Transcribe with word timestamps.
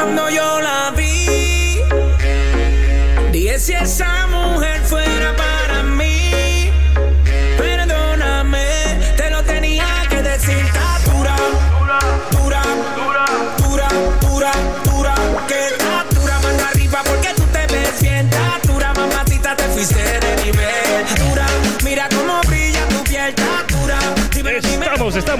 cuando 0.00 0.30
yo 0.30 0.59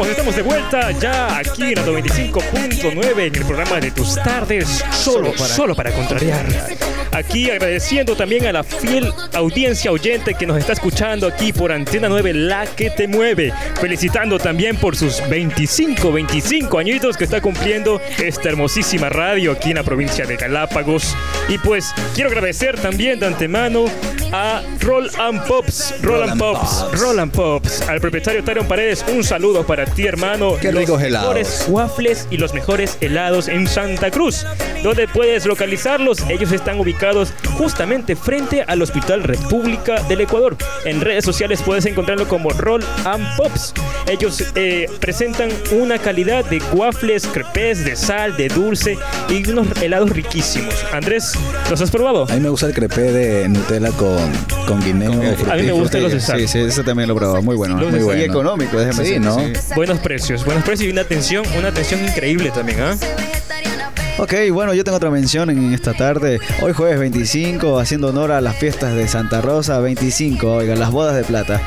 Estamos, 0.09 0.35
de 0.35 0.43
vuelta 0.43 0.91
ya 0.93 1.39
aquí 1.39 1.62
en 1.62 1.75
la 1.75 1.85
95.9 1.85 3.27
en 3.27 3.35
el 3.35 3.45
programa 3.45 3.80
de 3.80 3.91
tus 3.91 4.14
tardes, 4.14 4.82
solo, 4.93 5.37
solo 5.37 5.75
para 5.75 5.93
contrariar. 5.93 6.89
Aquí 7.20 7.50
agradeciendo 7.50 8.16
también 8.16 8.46
a 8.46 8.52
la 8.52 8.64
fiel 8.64 9.12
audiencia 9.34 9.92
oyente 9.92 10.32
que 10.32 10.46
nos 10.46 10.56
está 10.56 10.72
escuchando 10.72 11.26
aquí 11.26 11.52
por 11.52 11.70
Antena 11.70 12.08
9, 12.08 12.32
la 12.32 12.64
que 12.64 12.88
te 12.88 13.06
mueve. 13.06 13.52
Felicitando 13.79 14.38
también 14.38 14.79
por 14.79 14.96
sus 14.96 15.20
25, 15.29 16.12
25 16.12 16.79
añitos 16.79 17.18
que 17.18 17.24
está 17.24 17.43
cumpliendo 17.43 18.00
esta 18.18 18.48
hermosísima 18.48 19.10
radio 19.10 19.52
aquí 19.52 19.68
en 19.68 19.76
la 19.76 19.82
provincia 19.82 20.24
de 20.24 20.36
Galápagos. 20.38 21.14
Y 21.50 21.58
pues 21.58 21.93
quiero 22.14 22.30
agradecer 22.30 22.80
también 22.80 23.21
de 23.21 23.26
antemano 23.26 23.84
a 24.32 24.62
Roll 24.80 25.10
and 25.18 25.46
Pops, 25.46 25.96
Roll 26.00 26.22
and 26.22 26.38
Pops, 26.38 26.86
Roll 26.98 27.18
and 27.18 27.32
Pops, 27.32 27.82
al 27.88 28.00
propietario 28.00 28.43
Tyron 28.43 28.66
Paredes. 28.66 29.04
Un 29.12 29.24
saludo 29.24 29.66
para 29.66 29.84
ti, 29.84 30.07
hermano. 30.07 30.54
Qué 30.58 30.72
Los 30.72 30.80
ricos 30.80 31.02
helados. 31.02 31.29
mejores 31.29 31.66
waffles 31.68 32.27
y 32.30 32.38
los 32.38 32.55
mejores 32.55 32.96
helados 33.02 33.48
en 33.48 33.66
Santa 33.66 34.10
Cruz. 34.10 34.46
¿Dónde 34.82 35.06
puedes 35.06 35.44
localizarlos? 35.44 36.20
Ellos 36.30 36.50
están 36.52 36.80
ubicados 36.80 37.09
justamente 37.56 38.17
frente 38.17 38.62
al 38.62 38.83
Hospital 38.83 39.22
República 39.22 40.00
del 40.03 40.20
Ecuador. 40.22 40.56
En 40.84 41.00
redes 41.00 41.25
sociales 41.25 41.61
puedes 41.64 41.86
encontrarlo 41.86 42.27
como 42.28 42.50
Roll 42.50 42.84
and 43.05 43.25
Pops. 43.36 43.75
Ellos 44.08 44.42
eh, 44.55 44.86
presentan 45.00 45.50
una 45.72 45.98
calidad 45.98 46.44
de 46.44 46.61
waffles, 46.72 47.27
crepes, 47.27 47.84
de 47.84 47.97
sal, 47.97 48.36
de 48.36 48.48
dulce 48.48 48.98
y 49.28 49.48
unos 49.50 49.67
helados 49.83 50.11
riquísimos. 50.11 50.75
Andrés, 50.92 51.33
¿los 51.69 51.80
has 51.80 51.91
probado? 51.91 52.27
A 52.30 52.34
mí 52.34 52.41
me 52.41 52.48
gusta 52.48 52.67
el 52.67 52.72
crepé 52.75 53.12
de 53.12 53.48
Nutella 53.48 53.91
con, 53.92 54.19
con 54.67 54.80
guineo. 54.83 55.12
A 55.50 55.55
mí 55.56 55.62
me 55.62 55.72
gustan 55.72 56.02
los 56.02 56.12
de 56.12 56.20
sal. 56.20 56.41
Sí, 56.41 56.48
sí, 56.48 56.58
ese 56.61 56.83
también 56.83 57.08
lo 57.08 57.14
he 57.14 57.19
probado. 57.19 57.42
Muy 57.42 57.56
bueno. 57.56 57.78
Los 57.78 57.91
muy 57.92 58.02
bueno. 58.02 58.20
Y 58.20 58.24
económico, 58.24 58.78
déjame 58.78 59.05
Sí, 59.05 59.12
decirte, 59.19 59.20
¿no? 59.20 59.39
sí. 59.39 59.74
Buenos 59.74 59.98
precios, 60.00 60.45
buenos 60.45 60.64
precios 60.64 60.89
y 60.89 60.92
una 60.92 61.02
atención, 61.02 61.45
una 61.56 61.69
atención 61.69 62.05
increíble 62.05 62.50
también, 62.50 62.80
¿ah? 62.80 62.97
Ok, 64.22 64.34
bueno, 64.52 64.74
yo 64.74 64.84
tengo 64.84 64.98
otra 64.98 65.08
mención 65.10 65.48
en 65.48 65.72
esta 65.72 65.94
tarde. 65.94 66.40
Hoy 66.60 66.74
jueves 66.74 66.98
25, 67.00 67.78
haciendo 67.78 68.08
honor 68.08 68.32
a 68.32 68.42
las 68.42 68.54
fiestas 68.54 68.94
de 68.94 69.08
Santa 69.08 69.40
Rosa 69.40 69.80
25, 69.80 70.56
oigan, 70.56 70.78
las 70.78 70.90
bodas 70.90 71.16
de 71.16 71.24
plata. 71.24 71.58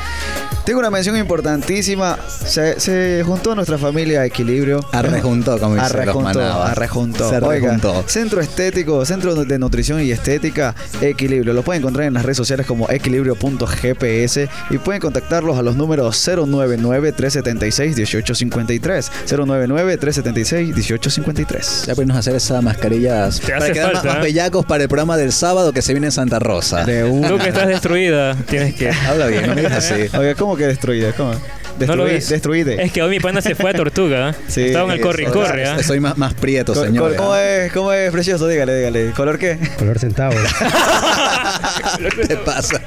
Tengo 0.64 0.78
una 0.78 0.88
mención 0.90 1.16
importantísima. 1.18 2.16
Se, 2.28 2.78
se 2.80 3.22
juntó 3.26 3.54
nuestra 3.54 3.76
familia 3.76 4.20
a 4.20 4.26
Equilibrio. 4.26 4.80
Arrejuntó, 4.92 5.58
como 5.58 5.74
dicen 5.74 5.88
los 5.90 5.96
Arrejuntó, 6.00 6.38
manabas. 6.38 6.70
arrejuntó. 6.70 7.28
Se 7.28 7.36
Oiga, 7.38 7.72
rejuntó. 7.72 8.02
Centro 8.06 8.40
Estético, 8.40 9.04
Centro 9.04 9.34
de 9.44 9.58
Nutrición 9.58 10.00
y 10.00 10.10
Estética, 10.10 10.74
Equilibrio. 11.02 11.52
Lo 11.52 11.62
pueden 11.62 11.82
encontrar 11.82 12.06
en 12.06 12.14
las 12.14 12.22
redes 12.22 12.38
sociales 12.38 12.66
como 12.66 12.88
equilibrio.gps 12.88 14.38
y 14.70 14.78
pueden 14.78 15.02
contactarlos 15.02 15.58
a 15.58 15.62
los 15.62 15.76
números 15.76 16.16
099-376-1853. 16.28 19.10
099-376-1853. 19.26 21.86
Ya 21.86 21.94
podemos 21.94 22.16
hacer 22.16 22.34
esas 22.44 22.62
mascarillas 22.62 23.40
Te 23.40 23.52
para 23.52 23.64
hace 23.64 23.72
quedar 23.72 23.92
más, 23.92 24.02
falta, 24.02 24.08
más 24.14 24.18
¿eh? 24.18 24.22
bellacos 24.28 24.64
para 24.66 24.82
el 24.82 24.88
programa 24.88 25.16
del 25.16 25.32
sábado 25.32 25.72
que 25.72 25.82
se 25.82 25.92
viene 25.92 26.08
en 26.08 26.12
Santa 26.12 26.38
Rosa. 26.38 26.84
De 26.84 27.04
una. 27.04 27.28
Tú 27.28 27.38
que 27.38 27.48
estás 27.48 27.68
destruida, 27.68 28.34
tienes 28.48 28.74
que... 28.74 28.90
Habla 29.08 29.26
bien, 29.26 29.46
no 29.46 29.54
me 29.54 29.62
digas 29.62 29.90
así. 29.90 30.16
Oiga, 30.16 30.34
¿cómo 30.34 30.56
que 30.56 30.66
destruida? 30.66 31.12
¿Cómo? 31.12 31.32
No 31.78 31.96
lo 31.96 32.06
Destruí-. 32.06 32.28
Destruide. 32.28 32.82
Es 32.84 32.92
que 32.92 33.02
hoy 33.02 33.10
mi 33.10 33.20
pana 33.20 33.40
se 33.40 33.54
fue 33.54 33.70
a 33.70 33.74
Tortuga. 33.74 34.30
¿eh? 34.30 34.34
Sí, 34.48 34.62
Estaba 34.62 34.86
en 34.86 34.92
el 34.92 35.00
corre 35.00 35.22
y 35.22 35.26
Soy- 35.26 35.32
corre. 35.34 35.66
¿ah? 35.66 35.82
Soy 35.82 36.00
más, 36.00 36.16
más 36.18 36.34
prieto, 36.34 36.74
Co- 36.74 36.84
señor. 36.84 37.16
¿Cómo 37.16 37.36
es, 37.36 37.72
¿Cómo 37.72 37.92
es 37.92 38.10
precioso? 38.10 38.46
Dígale, 38.48 38.76
dígale. 38.76 39.10
¿Color 39.12 39.38
qué? 39.38 39.58
Color 39.78 39.98
centavo. 39.98 40.34
¿Qué 42.16 42.26
te 42.26 42.36
pasa? 42.36 42.80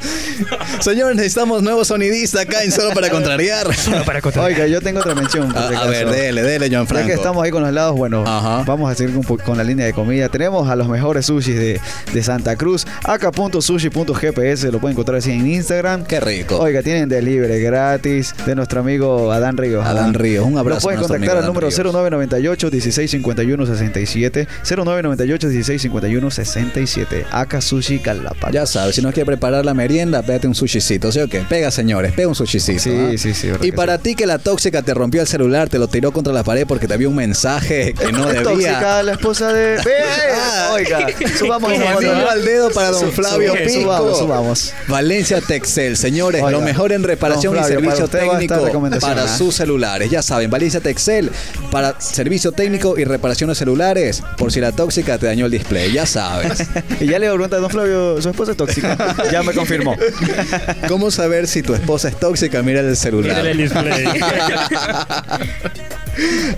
Señor, 0.79 1.15
necesitamos 1.15 1.61
nuevo 1.63 1.83
sonidista 1.85 2.41
acá 2.41 2.63
en 2.63 2.71
Solo 2.71 2.91
para 2.93 3.09
Contrariar. 3.09 3.73
Solo 3.75 4.03
para 4.05 4.21
contar. 4.21 4.43
Oiga, 4.45 4.67
yo 4.67 4.81
tengo 4.81 4.99
otra 4.99 5.15
mención. 5.15 5.51
por 5.51 5.57
A, 5.61 5.67
a 5.81 5.87
ver, 5.87 6.09
dele, 6.09 6.41
dele, 6.43 6.65
John 6.71 6.83
Ya 6.83 6.85
Franco. 6.85 7.07
que 7.07 7.13
estamos 7.13 7.43
ahí 7.43 7.51
con 7.51 7.61
los 7.61 7.69
helados, 7.69 7.95
bueno, 7.95 8.23
Ajá. 8.25 8.63
vamos 8.65 8.91
a 8.91 8.95
seguir 8.95 9.15
con, 9.43 9.57
la 9.57 9.63
línea 9.63 9.85
de 9.85 9.93
comida. 9.93 10.29
Tenemos 10.29 10.69
a 10.69 10.75
los 10.75 10.87
mejores 10.87 11.25
sushis 11.25 11.55
de, 11.57 11.79
de 12.13 12.23
Santa 12.23 12.55
Cruz, 12.55 12.85
aka.sushi.gps, 13.03 14.63
lo 14.65 14.79
pueden 14.79 14.93
encontrar 14.93 15.17
así 15.17 15.31
en 15.31 15.47
Instagram. 15.47 16.05
Qué 16.05 16.19
rico. 16.19 16.57
Oiga, 16.59 16.81
tienen 16.81 17.09
delivery 17.09 17.61
gratis 17.61 18.33
de 18.45 18.55
nuestro 18.77 18.79
amigo 18.79 19.31
Adán 19.31 19.57
Ríos. 19.57 19.85
Adán 19.85 20.13
Ríos, 20.13 20.45
un 20.45 20.57
abrazo 20.57 20.87
Lo 20.87 20.93
a 20.93 20.95
nuestro 20.95 21.15
contactar 21.15 21.37
al 21.37 21.45
número 21.45 21.67
Adán 21.67 21.83
Ríos. 21.83 21.93
0998 21.93 22.69
1651 22.71 23.65
67 23.65 24.47
0998 24.63 25.47
1651 25.47 26.31
67 26.31 27.25
Aka 27.31 27.61
Sushi 27.61 27.99
Calapa. 27.99 28.51
Ya 28.51 28.65
sabes, 28.65 28.95
si 28.95 29.01
no 29.01 29.11
quiere 29.11 29.25
preparar 29.25 29.65
la 29.65 29.73
merienda, 29.73 30.21
pégate 30.21 30.47
un 30.47 30.55
sushicito, 30.55 31.11
¿sí 31.11 31.19
o 31.19 31.27
qué? 31.27 31.41
Pega, 31.41 31.71
señores, 31.71 32.13
pega 32.13 32.27
un 32.27 32.35
sushicito. 32.35 32.79
Sí, 32.79 32.91
¿ah? 32.91 33.17
sí, 33.17 33.33
sí, 33.33 33.49
Y 33.61 33.71
para 33.71 33.97
ti 33.97 34.15
que 34.15 34.25
la 34.25 34.37
tóxica 34.39 34.81
te 34.81 34.93
rompió 34.93 35.21
el 35.21 35.27
celular, 35.27 35.69
te 35.69 35.79
lo 35.79 35.87
tiró 35.87 36.11
contra 36.11 36.33
la 36.33 36.43
pared 36.43 36.65
porque 36.67 36.87
te 36.87 36.97
vio 36.97 37.09
un 37.09 37.15
mensaje 37.15 37.93
que 37.93 38.11
no 38.11 38.25
debía. 38.27 38.43
tóxica 38.43 39.03
la 39.03 39.13
esposa 39.13 39.53
de. 39.53 39.77
¡Ve! 39.77 39.91
Ah. 40.39 40.71
Oiga, 40.73 41.07
subamos 41.37 41.71
al 41.71 42.45
dedo 42.45 42.69
para 42.71 42.91
don 42.91 43.11
Flavio 43.11 43.53
Pico. 43.53 43.81
Subamos, 43.81 44.17
subamos. 44.17 44.73
Valencia 44.87 45.41
Texel, 45.41 45.97
señores, 45.97 46.41
Oiga, 46.41 46.57
lo 46.57 46.61
mejor 46.63 46.91
en 46.91 47.03
reparación 47.03 47.57
y 47.57 47.63
servicio 47.63 48.07
técnico 48.07 48.66
recomendación, 48.67 49.13
para 49.13 49.27
sus 49.27 49.55
celulares. 49.55 50.09
Ya 50.09 50.21
saben, 50.21 50.49
Valencia 50.49 50.79
Texel 50.79 51.31
para 51.71 51.99
servicio 51.99 52.51
técnico 52.51 52.97
y 52.97 53.03
reparación 53.03 53.49
de 53.49 53.55
celulares. 53.55 54.23
Por 54.37 54.51
si 54.51 54.59
la 54.59 54.71
tóxica 54.71 55.17
te 55.17 55.25
dañó 55.25 55.45
el 55.45 55.51
display, 55.51 55.91
ya 55.91 56.05
sabes. 56.05 56.63
Y 56.99 57.05
ya 57.07 57.19
le 57.19 57.29
pregunta 57.29 57.57
a 57.57 57.59
don 57.59 57.69
Flavio, 57.69 58.21
su 58.21 58.29
esposa 58.29 58.51
es 58.51 58.57
tóxica. 58.57 58.97
ya 59.31 59.43
me 59.43 59.53
confirmó. 59.53 59.95
¿Cómo 60.87 61.11
saber 61.11 61.47
si 61.47 61.61
tu 61.61 61.73
esposa 61.73 62.07
es 62.09 62.19
tóxica? 62.19 62.63
Mira 62.63 62.81
el 62.81 62.95
celular. 62.95 63.43
Mírale 63.43 63.51
el 63.51 63.57
display. 63.57 64.05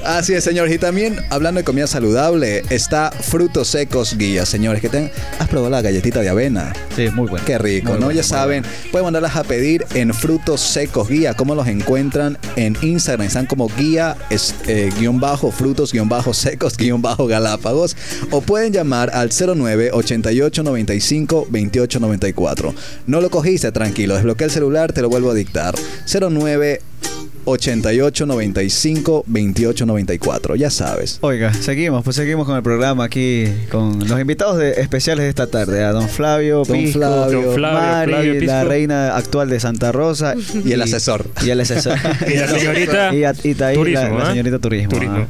Así 0.05 0.33
es, 0.33 0.43
señores. 0.43 0.73
Y 0.73 0.77
también, 0.77 1.17
hablando 1.29 1.59
de 1.59 1.63
comida 1.63 1.87
saludable, 1.87 2.63
está 2.69 3.11
Frutos 3.11 3.69
Secos 3.69 4.17
Guía, 4.17 4.45
señores. 4.45 4.81
Que 4.81 4.89
ten... 4.89 5.11
¿Has 5.39 5.47
probado 5.47 5.69
la 5.69 5.81
galletita 5.81 6.21
de 6.21 6.29
avena? 6.29 6.73
Sí, 6.95 7.09
muy 7.09 7.27
bueno. 7.27 7.45
Qué 7.45 7.57
rico, 7.57 7.91
Muy 7.93 7.99
¿no? 7.99 8.11
ya 8.11 8.23
saben, 8.23 8.63
pueden 8.91 9.05
mandarlas 9.05 9.35
a 9.35 9.43
pedir 9.43 9.85
en 9.93 10.13
Frutos 10.13 10.61
Secos 10.61 11.09
Guía. 11.09 11.33
¿Cómo 11.33 11.55
los 11.55 11.67
encuentran 11.67 12.37
en 12.55 12.77
Instagram? 12.81 13.27
Están 13.27 13.45
como 13.45 13.69
guía, 13.69 14.15
es, 14.29 14.55
eh, 14.67 14.89
guion 14.99 15.19
bajo, 15.19 15.51
frutos, 15.51 15.91
guion 15.91 16.09
bajo, 16.09 16.33
secos, 16.33 16.77
guion 16.77 17.01
bajo, 17.01 17.27
galápagos. 17.27 17.95
O 18.31 18.41
pueden 18.41 18.73
llamar 18.73 19.11
al 19.13 19.29
09 19.29 19.91
88 19.93 20.63
95 20.63 21.47
28 21.49 21.99
94. 21.99 22.73
No 23.07 23.21
lo 23.21 23.29
cogiste, 23.29 23.71
tranquilo. 23.71 24.15
Desbloquea 24.15 24.45
el 24.45 24.51
celular, 24.51 24.93
te 24.93 25.01
lo 25.01 25.09
vuelvo 25.09 25.31
a 25.31 25.33
dictar. 25.33 25.75
09 26.07 26.81
88 27.45 28.25
95 28.25 29.23
28 29.27 29.85
94. 29.85 30.55
Ya 30.55 30.69
sabes. 30.69 31.17
Oiga, 31.21 31.53
seguimos, 31.53 32.03
pues 32.03 32.15
seguimos 32.15 32.45
con 32.45 32.55
el 32.55 32.63
programa 32.63 33.05
aquí 33.05 33.45
con 33.71 33.99
los 34.07 34.19
invitados 34.19 34.57
de- 34.57 34.81
especiales 34.81 35.23
de 35.23 35.29
esta 35.29 35.47
tarde, 35.47 35.83
a 35.83 35.91
don 35.91 36.07
Flavio, 36.09 36.63
Don 36.63 36.77
Pisco, 36.77 36.99
Flavio, 36.99 37.41
Don 37.41 37.55
Flavio, 37.55 37.79
Mari, 37.79 38.11
Flavio 38.11 38.41
la 38.45 38.63
reina 38.63 39.15
actual 39.17 39.49
de 39.49 39.59
Santa 39.59 39.91
Rosa 39.91 40.35
Y 40.65 40.71
el 40.73 40.81
asesor. 40.81 41.25
Y 41.45 41.49
el 41.49 41.59
asesor. 41.61 41.97
Y 42.27 42.35
la 42.35 42.47
señorita 42.59 43.13
y, 43.15 43.23
a- 43.23 43.33
y 43.43 43.53
Taí, 43.55 43.75
Turismo, 43.75 44.01
la, 44.03 44.09
la 44.09 44.23
¿ah? 44.23 44.29
señorita 44.31 44.59
turismo. 44.59 44.89
Turismo. 44.91 45.17
ah. 45.19 45.27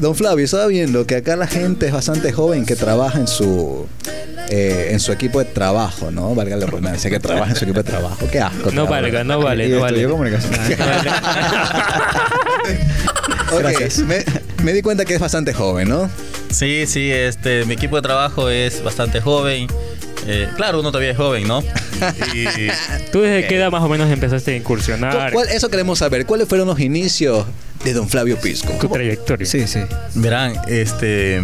Don 0.00 0.14
Flavio, 0.14 0.44
estaba 0.44 0.66
viendo 0.68 1.04
que 1.06 1.16
acá 1.16 1.36
la 1.36 1.46
gente 1.46 1.86
es 1.86 1.92
bastante 1.92 2.32
joven 2.32 2.64
que 2.64 2.74
trabaja 2.76 3.18
en 3.18 3.26
su 3.26 3.86
eh, 4.50 4.88
en 4.90 5.00
su 5.00 5.12
equipo 5.12 5.38
de 5.38 5.44
trabajo, 5.46 6.10
¿no? 6.10 6.34
Valga 6.34 6.56
la 6.56 6.66
redundancia, 6.66 7.08
que 7.08 7.20
trabaja 7.20 7.50
en 7.52 7.56
su 7.56 7.64
equipo 7.64 7.82
de 7.82 7.90
trabajo. 7.90 8.26
Qué 8.30 8.40
asco. 8.40 8.70
No 8.72 8.86
valga, 8.86 9.22
no 9.24 9.38
vale, 9.40 9.68
no 9.68 9.80
vale. 9.80 9.98
estudió 10.02 10.10
comunicación. 10.10 10.52
Gracias. 13.58 13.98
Me, 13.98 14.24
me 14.62 14.72
di 14.72 14.82
cuenta 14.82 15.04
que 15.04 15.14
es 15.14 15.20
bastante 15.20 15.52
joven, 15.52 15.88
¿no? 15.88 16.10
Sí, 16.50 16.84
sí, 16.86 17.10
este, 17.10 17.64
mi 17.64 17.74
equipo 17.74 17.96
de 17.96 18.02
trabajo 18.02 18.48
es 18.50 18.82
bastante 18.82 19.20
joven. 19.20 19.66
Eh, 20.26 20.48
claro, 20.56 20.80
uno 20.80 20.90
todavía 20.90 21.12
es 21.12 21.16
joven, 21.16 21.46
¿no? 21.48 21.62
Y 22.34 22.44
¿Tú 23.12 23.20
desde 23.20 23.46
qué 23.46 23.56
edad 23.56 23.70
más 23.70 23.82
o 23.82 23.88
menos 23.88 24.10
empezaste 24.10 24.50
a 24.52 24.54
¿Cu- 24.54 24.60
incursionar 24.60 25.32
cuál- 25.32 25.48
eso 25.48 25.68
queremos 25.70 25.98
saber. 25.98 26.26
¿Cuáles 26.26 26.48
fueron 26.48 26.66
los 26.66 26.78
inicios 26.80 27.46
de 27.84 27.92
Don 27.94 28.08
Flavio 28.08 28.38
Pisco? 28.38 28.72
tu 28.74 28.88
trayectoria? 28.88 29.46
Sí, 29.46 29.66
sí. 29.66 29.80
verán, 30.14 30.54
este. 30.68 31.42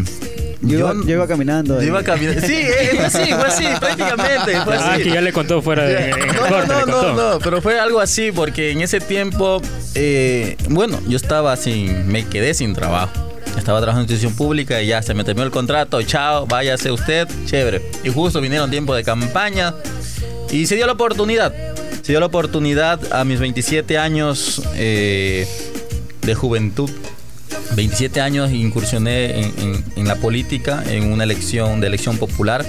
Yo, 0.62 0.78
iba, 0.78 0.94
yo 1.04 1.10
iba 1.12 1.26
caminando. 1.26 1.80
yo 1.80 1.86
iba 1.88 2.02
caminando. 2.02 2.40
Sí, 2.46 2.54
eh, 2.54 2.90
fue 2.96 3.04
así, 3.04 3.32
fue 3.32 3.46
así, 3.46 3.64
prácticamente. 3.80 4.60
Fue 4.64 4.76
Ah, 4.78 4.96
que 4.96 5.10
ya 5.10 5.20
le 5.20 5.32
contó 5.32 5.60
fuera 5.62 5.84
de 5.84 6.10
No, 6.34 6.48
corte, 6.48 6.68
no, 6.68 6.86
no, 6.86 7.02
no, 7.02 7.32
no, 7.32 7.38
pero 7.40 7.60
fue 7.60 7.78
algo 7.78 8.00
así 8.00 8.32
porque 8.32 8.70
en 8.72 8.80
ese 8.80 9.00
tiempo, 9.00 9.60
eh, 9.94 10.56
bueno, 10.70 10.98
yo 11.08 11.16
estaba 11.16 11.56
sin, 11.56 12.08
me 12.08 12.24
quedé 12.26 12.54
sin 12.54 12.74
trabajo. 12.74 13.12
estaba 13.58 13.80
trabajando 13.80 14.00
en 14.00 14.10
institución 14.10 14.34
pública 14.36 14.80
y 14.82 14.86
ya 14.88 15.02
se 15.02 15.12
me 15.14 15.24
terminó 15.24 15.44
el 15.44 15.52
contrato, 15.52 16.00
chao, 16.02 16.46
váyase 16.46 16.90
usted, 16.90 17.28
chévere. 17.44 17.82
Y 18.02 18.08
justo 18.10 18.40
vinieron 18.40 18.70
tiempo 18.70 18.94
de 18.94 19.04
campaña 19.04 19.74
y 20.50 20.66
se 20.66 20.76
dio 20.76 20.86
la 20.86 20.92
oportunidad. 20.92 21.52
Se 22.02 22.12
dio 22.12 22.20
la 22.20 22.26
oportunidad 22.26 23.00
a 23.12 23.24
mis 23.24 23.40
27 23.40 23.98
años 23.98 24.62
eh, 24.74 25.46
de 26.22 26.34
juventud. 26.34 26.88
27 27.74 28.20
años 28.20 28.50
incursioné 28.52 29.40
en, 29.40 29.52
en- 29.58 29.84
en 29.96 30.08
la 30.08 30.16
política, 30.16 30.82
en 30.88 31.12
una 31.12 31.24
elección 31.24 31.80
de 31.80 31.86
elección 31.88 32.16
popular 32.18 32.64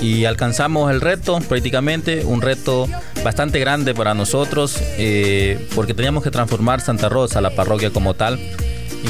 y 0.00 0.26
alcanzamos 0.26 0.90
el 0.92 1.00
reto, 1.00 1.40
prácticamente 1.48 2.24
un 2.24 2.40
reto 2.40 2.88
bastante 3.24 3.58
grande 3.58 3.94
para 3.94 4.14
nosotros, 4.14 4.76
eh, 4.96 5.66
porque 5.74 5.92
teníamos 5.92 6.22
que 6.22 6.30
transformar 6.30 6.80
Santa 6.80 7.08
Rosa, 7.08 7.40
la 7.40 7.50
parroquia 7.50 7.90
como 7.90 8.14
tal, 8.14 8.38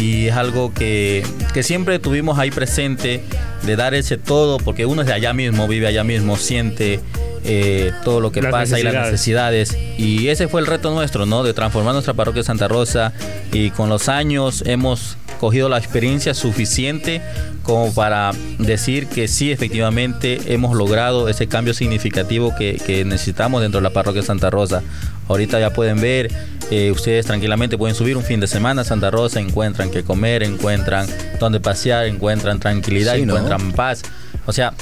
y 0.00 0.26
es 0.28 0.34
algo 0.34 0.72
que, 0.72 1.26
que 1.52 1.62
siempre 1.62 1.98
tuvimos 1.98 2.38
ahí 2.38 2.50
presente, 2.50 3.22
de 3.64 3.76
dar 3.76 3.92
ese 3.94 4.16
todo, 4.16 4.56
porque 4.58 4.86
uno 4.86 5.02
es 5.02 5.08
de 5.08 5.12
allá 5.12 5.34
mismo, 5.34 5.68
vive 5.68 5.86
allá 5.88 6.04
mismo, 6.04 6.38
siente 6.38 7.00
eh, 7.48 7.92
todo 8.04 8.20
lo 8.20 8.30
que 8.30 8.42
Las 8.42 8.52
pasa 8.52 8.78
y 8.78 8.82
las 8.82 8.94
necesidades. 8.94 9.76
Y 9.96 10.28
ese 10.28 10.48
fue 10.48 10.60
el 10.60 10.66
reto 10.66 10.90
nuestro, 10.92 11.26
¿no? 11.26 11.42
De 11.42 11.54
transformar 11.54 11.94
nuestra 11.94 12.14
parroquia 12.14 12.42
de 12.42 12.46
Santa 12.46 12.68
Rosa, 12.68 13.12
y 13.52 13.70
con 13.70 13.88
los 13.88 14.08
años 14.08 14.62
hemos 14.66 15.16
cogido 15.40 15.68
la 15.68 15.78
experiencia 15.78 16.34
suficiente 16.34 17.22
como 17.62 17.92
para 17.94 18.32
decir 18.58 19.06
que 19.06 19.28
sí, 19.28 19.52
efectivamente, 19.52 20.40
hemos 20.46 20.76
logrado 20.76 21.28
ese 21.28 21.46
cambio 21.46 21.74
significativo 21.74 22.54
que, 22.56 22.80
que 22.84 23.04
necesitamos 23.04 23.62
dentro 23.62 23.80
de 23.80 23.84
la 23.84 23.90
parroquia 23.90 24.22
de 24.22 24.26
Santa 24.26 24.50
Rosa. 24.50 24.82
Ahorita 25.28 25.60
ya 25.60 25.70
pueden 25.72 26.00
ver, 26.00 26.30
eh, 26.70 26.90
ustedes 26.90 27.26
tranquilamente 27.26 27.76
pueden 27.76 27.94
subir 27.94 28.16
un 28.16 28.24
fin 28.24 28.40
de 28.40 28.46
semana 28.46 28.82
a 28.82 28.84
Santa 28.84 29.10
Rosa, 29.10 29.40
encuentran 29.40 29.90
que 29.90 30.02
comer, 30.02 30.42
encuentran 30.42 31.06
donde 31.38 31.60
pasear, 31.60 32.06
encuentran 32.06 32.58
tranquilidad, 32.58 33.16
Sí, 33.16 33.26
¿no? 33.26 33.34
encuentran 33.36 33.72
paz. 33.72 34.02
O 34.46 34.52
sea, 34.52 34.72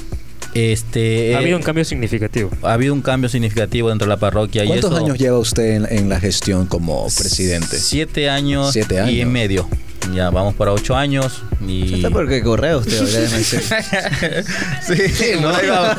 este... 0.57 1.35
Ha 1.35 1.39
eh, 1.39 1.43
habido 1.43 1.57
un 1.57 1.63
cambio 1.63 1.85
significativo. 1.85 2.51
ha 2.63 2.73
habido 2.73 2.95
un 2.95 3.03
cambio 3.03 3.29
significativo 3.29 3.89
dentro 3.89 4.07
de 4.07 4.11
la 4.11 4.17
parroquia. 4.19 4.65
y 4.65 4.69
¿Cuántos 4.69 4.93
eso- 4.93 5.05
años 5.05 5.19
lleva 5.19 5.39
usted 5.39 5.75
en, 5.77 5.87
en 5.91 6.09
la 6.09 6.21
gestión 6.21 6.67
como 6.67 7.05
presidente? 7.17 7.79
Siete 7.79 8.29
años, 8.31 8.73
Siete 8.73 8.95
y 8.95 8.99
años. 8.99 9.11
en 9.21 9.33
medio. 9.33 9.69
Ya 10.13 10.31
vamos 10.31 10.55
para 10.55 10.73
ocho 10.73 10.97
años 10.97 11.43
y... 11.67 11.95
¿Está 11.97 12.11
porque 12.11 12.43
correa 12.43 12.77
usted? 12.79 13.07
sí, 14.87 14.93
ahí 15.23 15.69
vamos. 15.69 15.97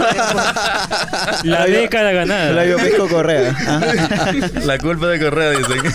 La 1.43 1.65
década 1.65 2.11
ganada. 2.11 2.51
Flavio 2.53 2.77
Pisco 2.77 3.07
Correa. 3.07 3.55
Ah. 3.67 3.81
La 4.65 4.77
culpa 4.77 5.07
de 5.07 5.19
Correa, 5.19 5.51
dicen. 5.51 5.77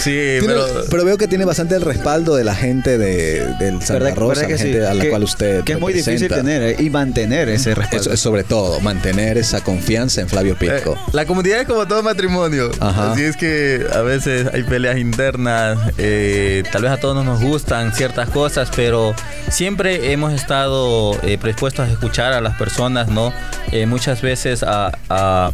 sí, 0.00 0.10
Tiene- 0.40 0.46
pero... 0.46 0.66
pero 0.90 1.04
veo 1.04 1.18
que 1.18 1.28
tiene 1.28 1.44
bastante 1.44 1.74
el 1.76 1.82
respaldo 1.82 2.34
de 2.36 2.44
la 2.44 2.54
gente 2.54 2.98
de, 2.98 3.46
del 3.58 3.80
Santa 3.82 4.04
¿Verdad- 4.04 4.16
Rosa, 4.16 4.40
verdad 4.42 4.50
la 4.50 4.58
sí? 4.58 4.62
gente 4.64 4.86
a 4.86 4.94
la 4.94 5.02
Que- 5.02 5.10
cual 5.10 5.22
usted 5.24 5.64
Que 5.64 5.72
es 5.74 5.80
muy 5.80 5.92
difícil 5.92 6.28
tener 6.28 6.62
eh, 6.62 6.76
y 6.78 6.90
mantener 6.90 7.48
ese 7.48 7.74
respaldo. 7.74 8.12
Es 8.12 8.20
sobre 8.20 8.44
todo, 8.44 8.80
mantener 8.80 9.38
esa 9.38 9.62
confianza 9.62 10.20
en 10.20 10.28
Flavio 10.28 10.56
Pisco. 10.56 10.94
Eh, 10.94 11.10
la 11.12 11.26
comunidad 11.26 11.60
es 11.60 11.66
como 11.66 11.86
todo 11.86 12.02
matrimonio. 12.02 12.70
Ajá. 12.80 13.12
Así 13.12 13.22
es 13.22 13.36
que 13.36 13.86
a 13.92 14.00
veces 14.00 14.48
hay 14.52 14.62
peleas 14.64 14.96
internas. 14.98 15.78
eh, 15.98 16.62
tal 16.72 16.82
vez 16.82 16.90
a 16.90 16.96
todos 16.96 17.14
no 17.14 17.22
nos 17.22 17.40
gustan 17.40 17.92
ciertas 17.92 18.28
cosas, 18.30 18.70
pero 18.74 19.14
siempre 19.48 20.12
hemos 20.12 20.32
estado 20.32 21.12
eh, 21.22 21.38
predispuestos 21.38 21.86
a 21.88 21.92
escuchar 21.92 22.32
a 22.32 22.40
las 22.40 22.56
personas, 22.56 23.08
¿no? 23.08 23.32
Eh, 23.70 23.86
muchas 23.86 24.22
veces 24.22 24.62
a, 24.64 24.90
a- 25.08 25.52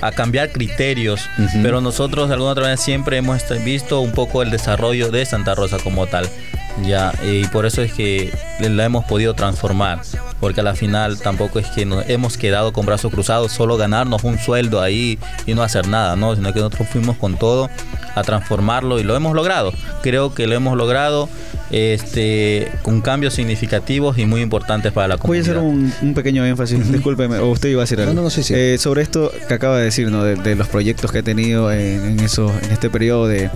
a 0.00 0.12
cambiar 0.12 0.50
criterios, 0.52 1.22
pero 1.62 1.80
nosotros 1.80 2.28
de 2.28 2.34
alguna 2.34 2.52
otra 2.52 2.62
manera 2.64 2.76
siempre 2.80 3.16
hemos 3.16 3.42
visto 3.64 4.00
un 4.00 4.12
poco 4.12 4.42
el 4.42 4.50
desarrollo 4.50 5.10
de 5.10 5.24
Santa 5.26 5.54
Rosa 5.54 5.78
como 5.82 6.06
tal. 6.06 6.28
Ya, 6.84 7.12
y 7.22 7.46
por 7.48 7.66
eso 7.66 7.82
es 7.82 7.92
que 7.92 8.32
la 8.60 8.84
hemos 8.84 9.04
podido 9.04 9.34
transformar, 9.34 10.00
porque 10.40 10.60
a 10.60 10.64
la 10.64 10.74
final 10.74 11.18
tampoco 11.18 11.58
es 11.58 11.66
que 11.68 11.84
nos 11.84 12.08
hemos 12.08 12.36
quedado 12.38 12.72
con 12.72 12.86
brazos 12.86 13.12
cruzados, 13.12 13.52
solo 13.52 13.76
ganarnos 13.76 14.24
un 14.24 14.38
sueldo 14.38 14.80
ahí 14.80 15.18
y 15.46 15.54
no 15.54 15.62
hacer 15.62 15.88
nada, 15.88 16.16
¿no? 16.16 16.34
Sino 16.34 16.52
que 16.52 16.60
nosotros 16.60 16.88
fuimos 16.88 17.16
con 17.16 17.36
todo 17.36 17.68
a 18.14 18.22
transformarlo 18.22 18.98
y 18.98 19.02
lo 19.02 19.16
hemos 19.16 19.34
logrado. 19.34 19.72
Creo 20.02 20.34
que 20.34 20.46
lo 20.46 20.54
hemos 20.54 20.76
logrado 20.76 21.28
este, 21.70 22.70
con 22.82 23.00
cambios 23.00 23.34
significativos 23.34 24.18
y 24.18 24.26
muy 24.26 24.40
importantes 24.40 24.92
para 24.92 25.08
la 25.08 25.16
Voy 25.16 25.38
a 25.38 25.42
comunidad. 25.42 25.56
hacer 25.56 25.62
un, 25.62 25.92
un 26.08 26.14
pequeño 26.14 26.44
énfasis, 26.44 26.90
discúlpeme, 26.92 27.38
o 27.38 27.46
usted 27.50 27.68
iba 27.70 27.82
a 27.82 27.84
decir 27.84 28.00
algo. 28.00 28.12
No, 28.12 28.16
no, 28.16 28.22
no, 28.24 28.30
sí, 28.30 28.42
sí. 28.42 28.54
Eh, 28.56 28.76
sobre 28.78 29.02
esto 29.02 29.32
que 29.46 29.54
acaba 29.54 29.78
de 29.78 29.84
decir, 29.84 30.10
¿no? 30.10 30.24
De, 30.24 30.36
de 30.36 30.54
los 30.56 30.68
proyectos 30.68 31.12
que 31.12 31.18
ha 31.18 31.22
tenido 31.22 31.72
en, 31.72 32.04
en 32.04 32.20
eso, 32.20 32.52
en 32.62 32.70
este 32.70 32.90
periodo 32.90 33.26
de, 33.28 33.50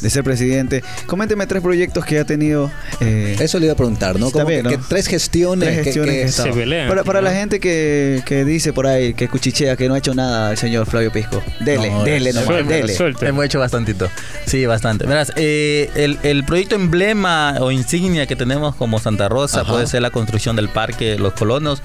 de 0.00 0.10
ser 0.10 0.24
presidente. 0.24 0.82
Coménteme 1.06 1.46
tres 1.46 1.62
proyectos 1.62 2.04
que 2.04 2.18
ha 2.18 2.24
tenido. 2.24 2.70
eh, 3.00 3.36
Eso 3.40 3.58
le 3.58 3.66
iba 3.66 3.72
a 3.74 3.76
preguntar, 3.76 4.18
¿no? 4.18 4.26
Está 4.28 4.40
Como 4.40 4.48
bien, 4.50 4.62
que, 4.66 4.76
¿no? 4.76 4.82
que 4.82 4.84
tres 4.88 5.06
gestiones. 5.06 5.68
tres 5.68 5.78
que- 5.78 5.84
gestiones 5.84 6.12
que- 6.14 6.18
que 6.18 6.24
ha 6.24 6.28
estado. 6.28 6.52
Se 6.52 6.58
pelean. 6.60 7.04
Para, 7.04 7.20
la 7.22 7.32
gente 7.32 7.60
que, 7.60 8.22
que 8.26 8.44
dice 8.44 8.72
por 8.72 8.86
ahí, 8.86 9.14
que 9.14 9.28
cuchichea, 9.28 9.76
que 9.76 9.88
no 9.88 9.94
ha 9.94 9.98
hecho 9.98 10.14
nada 10.14 10.50
el 10.50 10.56
señor 10.58 10.86
Flavio 10.86 11.12
Pisco. 11.12 11.42
Dele, 11.60 11.90
No, 11.90 12.04
dele 12.04 12.32
nomás, 12.32 12.66
dele. 12.66 12.94
Hemos 13.22 13.44
hecho 13.44 13.58
bastantito. 13.60 14.08
Sí, 14.46 14.66
bastante. 14.66 15.06
Verás, 15.06 15.32
eh, 15.36 15.90
el, 15.94 16.18
el 16.22 16.44
proyecto 16.44 16.74
emblema 16.74 17.51
o 17.60 17.70
insignia 17.70 18.26
que 18.26 18.36
tenemos 18.36 18.74
como 18.74 18.98
Santa 18.98 19.28
Rosa 19.28 19.62
Ajá. 19.62 19.72
puede 19.72 19.86
ser 19.86 20.02
la 20.02 20.10
construcción 20.10 20.56
del 20.56 20.68
parque 20.68 21.18
Los 21.18 21.32
Colonos, 21.34 21.82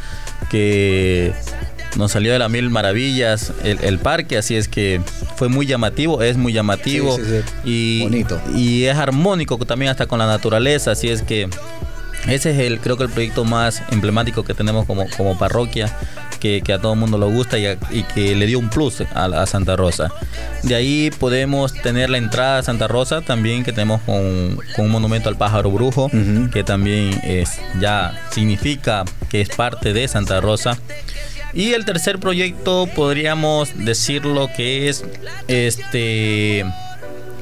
que 0.50 1.34
nos 1.96 2.12
salió 2.12 2.32
de 2.34 2.40
las 2.40 2.50
mil 2.50 2.70
maravillas 2.70 3.54
el, 3.64 3.80
el 3.84 3.98
parque, 4.00 4.38
así 4.38 4.56
es 4.56 4.68
que 4.68 5.02
fue 5.36 5.50
muy 5.50 5.66
llamativo, 5.66 6.22
es 6.22 6.38
muy 6.38 6.54
llamativo 6.54 7.16
Sí, 7.16 7.24
sí, 7.24 7.32
sí. 7.42 7.54
Y, 7.64 8.04
Bonito. 8.04 8.42
y 8.56 8.84
es 8.84 8.98
armónico 8.98 9.58
también 9.60 9.92
hasta 9.92 10.06
con 10.06 10.20
la 10.20 10.28
naturaleza, 10.28 10.92
así 10.92 11.10
es 11.10 11.22
que 11.22 11.50
ese 12.28 12.52
es 12.52 12.60
el, 12.60 12.80
creo 12.80 12.98
que 12.98 13.04
el 13.04 13.10
proyecto 13.10 13.46
más 13.46 13.82
emblemático 13.92 14.44
que 14.44 14.54
tenemos 14.54 14.86
como, 14.86 15.06
como 15.16 15.38
parroquia, 15.38 15.96
que, 16.38 16.62
que 16.62 16.74
a 16.74 16.80
todo 16.80 16.94
el 16.94 17.00
mundo 17.00 17.18
le 17.18 17.26
gusta 17.26 17.58
y, 17.58 17.66
a- 17.66 17.78
y 17.92 18.04
que 18.04 18.36
le 18.36 18.46
dio 18.46 18.60
un 18.60 18.70
plus 18.70 19.02
a, 19.14 19.26
a 19.26 19.46
Santa 19.46 19.76
Rosa. 19.76 20.10
De 20.64 20.76
ahí 20.76 21.12
podemos 21.20 21.74
tener 21.74 22.10
la 22.10 22.18
entrada 22.18 22.60
a 22.60 22.64
Santa 22.64 22.88
Rosa 22.88 23.22
también, 23.22 23.64
que 23.64 23.72
tenemos 23.74 24.02
con, 24.02 24.58
con 24.76 24.86
un 24.86 24.92
monumento 24.92 25.30
al 25.30 25.38
pájaro 25.38 25.72
brujo, 25.72 26.10
que 26.54 26.64
también 26.64 27.20
es, 27.24 27.60
ya 27.80 28.14
significa 28.32 29.04
que 29.30 29.42
es 29.42 29.50
parte 29.50 29.94
de 29.94 30.08
Santa 30.08 30.40
Rosa. 30.42 30.78
Y 31.54 31.74
el 31.74 31.86
tercer 31.86 32.20
proyecto 32.20 32.88
podríamos 32.96 33.70
decirlo 33.86 34.50
que 34.56 34.90
es 34.90 35.04
este 35.48 36.66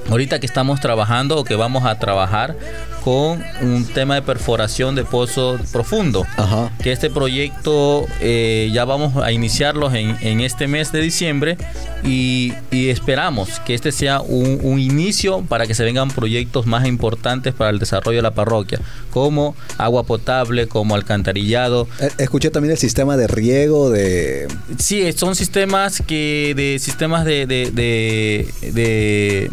ahorita 0.10 0.40
que 0.40 0.46
estamos 0.46 0.80
trabajando 0.80 1.38
o 1.38 1.44
que 1.44 1.56
vamos 1.56 1.84
a 1.86 1.98
trabajar 1.98 2.56
con 3.06 3.44
un 3.62 3.86
tema 3.86 4.16
de 4.16 4.24
perforación 4.24 4.96
de 4.96 5.04
pozo 5.06 5.60
profundo. 5.72 6.26
Ajá. 6.38 6.72
Que 6.82 6.92
este 6.92 7.12
proyecto 7.12 8.04
eh, 8.20 8.72
ya 8.74 8.84
vamos 8.84 9.24
a 9.24 9.32
iniciarlos 9.32 9.94
en, 9.94 10.18
en 10.22 10.40
este 10.40 10.68
mes 10.68 10.92
de 10.92 11.02
diciembre 11.02 11.56
y, 12.04 12.52
y 12.72 12.90
esperamos 12.90 13.60
que 13.60 13.76
este 13.76 13.92
sea 13.92 14.22
un, 14.22 14.60
un 14.64 14.80
inicio 14.80 15.42
para 15.42 15.68
que 15.68 15.76
se 15.76 15.84
vengan 15.84 16.10
proyectos 16.10 16.66
más 16.66 16.88
importantes 16.88 17.54
para 17.54 17.70
el 17.70 17.78
desarrollo 17.78 18.18
de 18.18 18.24
la 18.24 18.34
parroquia, 18.34 18.80
como 19.12 19.56
agua 19.78 20.04
potable, 20.04 20.68
como 20.68 20.96
alcantarillado, 20.96 21.88
Eh, 22.00 22.10
Escuché 22.18 22.50
también 22.50 22.72
el 22.72 22.80
sistema 22.80 23.18
de 23.18 23.28
riego 23.28 23.92
de... 23.92 24.48
Sí, 24.80 25.12
son 25.14 25.36
sistemas 25.36 26.02
que 26.02 26.54
de 26.56 26.80
sistemas 26.80 27.24
de 27.24 27.46
de, 27.46 27.70
de, 27.72 28.72
de 28.72 29.52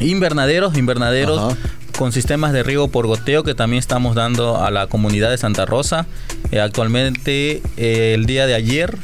invernaderos, 0.00 0.76
invernaderos 0.76 1.38
Ajá. 1.38 1.56
Con 2.00 2.12
sistemas 2.12 2.54
de 2.54 2.62
riego 2.62 2.88
por 2.88 3.06
goteo 3.06 3.44
que 3.44 3.54
también 3.54 3.78
estamos 3.78 4.14
dando 4.14 4.56
a 4.56 4.70
la 4.70 4.86
comunidad 4.86 5.28
de 5.28 5.36
Santa 5.36 5.66
Rosa. 5.66 6.06
Eh, 6.50 6.58
actualmente, 6.58 7.60
eh, 7.76 8.14
el 8.14 8.24
día 8.24 8.46
de 8.46 8.54
ayer 8.54 8.96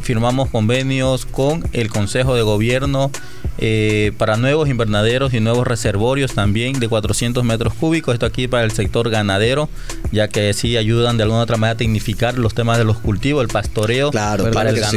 firmamos 0.00 0.48
convenios 0.48 1.26
con 1.26 1.68
el 1.74 1.90
Consejo 1.90 2.34
de 2.34 2.40
Gobierno 2.40 3.10
eh, 3.58 4.12
para 4.16 4.38
nuevos 4.38 4.70
invernaderos 4.70 5.34
y 5.34 5.40
nuevos 5.40 5.66
reservorios 5.66 6.32
también 6.32 6.80
de 6.80 6.88
400 6.88 7.44
metros 7.44 7.74
cúbicos. 7.74 8.14
Esto 8.14 8.24
aquí 8.24 8.48
para 8.48 8.64
el 8.64 8.70
sector 8.70 9.10
ganadero, 9.10 9.68
ya 10.10 10.28
que 10.28 10.54
sí 10.54 10.78
ayudan 10.78 11.18
de 11.18 11.24
alguna 11.24 11.42
otra 11.42 11.58
manera 11.58 11.74
a 11.74 11.76
tecnificar 11.76 12.38
los 12.38 12.54
temas 12.54 12.78
de 12.78 12.84
los 12.84 12.96
cultivos, 12.96 13.42
el 13.42 13.48
pastoreo 13.48 14.12
Claro, 14.12 14.50
para 14.50 14.70
el 14.70 14.82
sí. 14.82 14.96